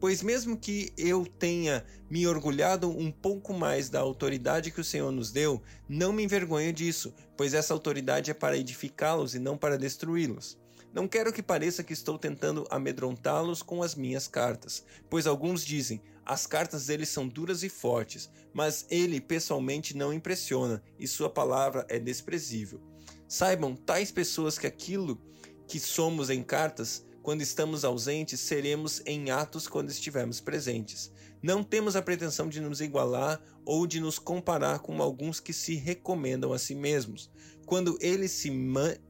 Pois, 0.00 0.22
mesmo 0.22 0.56
que 0.56 0.92
eu 0.96 1.26
tenha 1.26 1.84
me 2.08 2.26
orgulhado 2.26 2.88
um 2.88 3.10
pouco 3.10 3.52
mais 3.52 3.88
da 3.88 3.98
autoridade 3.98 4.70
que 4.70 4.80
o 4.80 4.84
Senhor 4.84 5.10
nos 5.10 5.32
deu, 5.32 5.60
não 5.88 6.12
me 6.12 6.22
envergonho 6.22 6.72
disso, 6.72 7.12
pois 7.36 7.52
essa 7.52 7.74
autoridade 7.74 8.30
é 8.30 8.34
para 8.34 8.56
edificá-los 8.56 9.34
e 9.34 9.38
não 9.38 9.58
para 9.58 9.76
destruí-los. 9.76 10.56
Não 10.94 11.06
quero 11.06 11.32
que 11.32 11.42
pareça 11.42 11.84
que 11.84 11.92
estou 11.92 12.18
tentando 12.18 12.64
amedrontá-los 12.70 13.62
com 13.62 13.82
as 13.82 13.94
minhas 13.94 14.26
cartas, 14.26 14.84
pois 15.10 15.26
alguns 15.26 15.64
dizem: 15.64 16.00
as 16.24 16.46
cartas 16.46 16.86
dele 16.86 17.04
são 17.04 17.26
duras 17.26 17.62
e 17.62 17.68
fortes, 17.68 18.30
mas 18.54 18.86
ele 18.88 19.20
pessoalmente 19.20 19.96
não 19.96 20.12
impressiona 20.12 20.82
e 20.98 21.06
sua 21.06 21.28
palavra 21.28 21.86
é 21.88 21.98
desprezível. 21.98 22.80
Saibam 23.26 23.74
tais 23.74 24.10
pessoas 24.10 24.58
que 24.58 24.66
aquilo 24.66 25.20
que 25.66 25.78
somos 25.78 26.30
em 26.30 26.42
cartas 26.42 27.04
quando 27.28 27.42
estamos 27.42 27.84
ausentes, 27.84 28.40
seremos 28.40 29.02
em 29.04 29.30
atos 29.30 29.68
quando 29.68 29.90
estivermos 29.90 30.40
presentes. 30.40 31.12
Não 31.42 31.62
temos 31.62 31.94
a 31.94 32.00
pretensão 32.00 32.48
de 32.48 32.58
nos 32.58 32.80
igualar 32.80 33.38
ou 33.66 33.86
de 33.86 34.00
nos 34.00 34.18
comparar 34.18 34.78
com 34.78 35.02
alguns 35.02 35.38
que 35.38 35.52
se 35.52 35.74
recomendam 35.74 36.54
a 36.54 36.58
si 36.58 36.74
mesmos. 36.74 37.30
Quando 37.66 37.98
eles 38.00 38.30
se, 38.30 38.50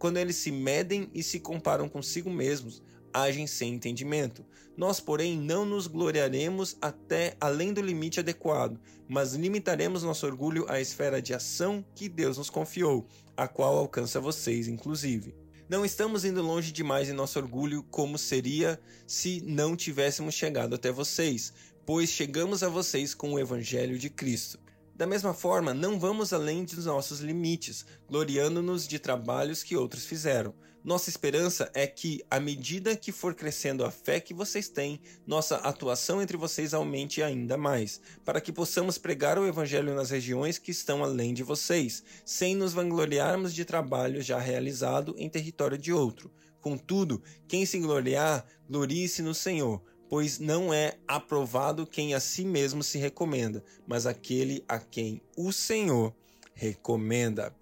quando 0.00 0.16
eles 0.16 0.35
se 0.35 0.50
medem 0.50 1.09
e 1.14 1.22
se 1.22 1.38
comparam 1.38 1.88
consigo 1.88 2.28
mesmos, 2.28 2.83
agem 3.14 3.46
sem 3.46 3.74
entendimento. 3.74 4.44
Nós, 4.76 4.98
porém, 4.98 5.38
não 5.38 5.64
nos 5.64 5.87
gloriaremos 5.87 6.76
até 6.83 7.37
além 7.40 7.72
do 7.72 7.81
limite 7.81 8.18
adequado, 8.18 8.81
mas 9.09 9.35
limitaremos 9.35 10.02
nosso 10.02 10.26
orgulho 10.26 10.66
à 10.68 10.81
esfera 10.81 11.22
de 11.22 11.35
ação 11.35 11.85
que 11.94 12.09
Deus 12.09 12.37
nos 12.37 12.50
confiou, 12.50 13.07
a 13.37 13.46
qual 13.46 13.76
alcança 13.76 14.18
vocês, 14.18 14.66
inclusive. 14.66 15.37
Não 15.68 15.85
estamos 15.85 16.24
indo 16.24 16.40
longe 16.40 16.72
demais 16.72 17.11
em 17.11 17.12
nosso 17.12 17.38
orgulho, 17.38 17.83
como 17.90 18.16
seria 18.16 18.81
se 19.07 19.42
não 19.42 19.76
tivéssemos 19.76 20.35
chegado 20.35 20.74
até 20.74 20.90
vocês, 20.90 21.52
pois 21.85 22.09
chegamos 22.09 22.62
a 22.62 22.70
vocês 22.70 23.12
com 23.12 23.35
o 23.35 23.38
Evangelho 23.38 23.98
de 23.98 24.09
Cristo. 24.09 24.59
Da 24.98 25.06
mesma 25.06 25.32
forma, 25.32 25.72
não 25.72 25.96
vamos 25.96 26.32
além 26.32 26.64
dos 26.64 26.87
nossos 26.87 27.20
limites, 27.20 27.87
gloriando-nos 28.08 28.84
de 28.84 28.98
trabalhos 28.98 29.62
que 29.62 29.76
outros 29.76 30.04
fizeram. 30.04 30.52
Nossa 30.82 31.08
esperança 31.08 31.70
é 31.72 31.87
que, 31.87 32.20
à 32.28 32.40
medida 32.40 32.96
que 32.96 33.12
for 33.12 33.32
crescendo 33.32 33.84
a 33.84 33.92
fé 33.92 34.18
que 34.18 34.34
vocês 34.34 34.68
têm, 34.68 35.00
nossa 35.24 35.58
atuação 35.58 36.20
entre 36.20 36.37
vocês 36.37 36.74
aumente 36.74 37.22
ainda 37.22 37.56
mais, 37.56 38.00
para 38.24 38.40
que 38.40 38.50
possamos 38.50 38.98
pregar 38.98 39.38
o 39.38 39.46
Evangelho 39.46 39.94
nas 39.94 40.11
regiões 40.11 40.58
que 40.58 40.72
estão 40.72 41.04
além 41.04 41.32
de 41.32 41.44
vocês, 41.44 42.02
sem 42.24 42.56
nos 42.56 42.72
vangloriarmos 42.72 43.54
de 43.54 43.64
trabalho 43.64 44.20
já 44.20 44.40
realizado 44.40 45.14
em 45.16 45.28
território 45.28 45.78
de 45.78 45.92
outro. 45.92 46.28
Contudo, 46.61 47.22
quem 47.46 47.64
se 47.64 47.78
gloriar, 47.78 48.44
glorie-se 48.68 49.22
no 49.22 49.32
Senhor 49.32 49.80
pois 50.08 50.38
não 50.38 50.72
é 50.72 50.98
aprovado 51.06 51.86
quem 51.86 52.14
a 52.14 52.20
si 52.20 52.44
mesmo 52.44 52.82
se 52.82 52.98
recomenda, 52.98 53.62
mas 53.86 54.06
aquele 54.06 54.64
a 54.68 54.78
quem 54.78 55.20
o 55.36 55.52
Senhor 55.52 56.14
recomenda. 56.54 57.54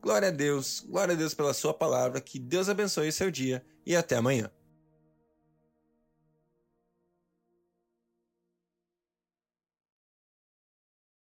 Glória 0.00 0.28
a 0.28 0.30
Deus, 0.30 0.84
glória 0.86 1.14
a 1.14 1.18
Deus 1.18 1.34
pela 1.34 1.54
sua 1.54 1.72
palavra, 1.72 2.20
que 2.20 2.38
Deus 2.38 2.68
abençoe 2.68 3.08
o 3.08 3.12
seu 3.12 3.30
dia 3.30 3.64
e 3.86 3.96
até 3.96 4.16
amanhã. 4.16 4.50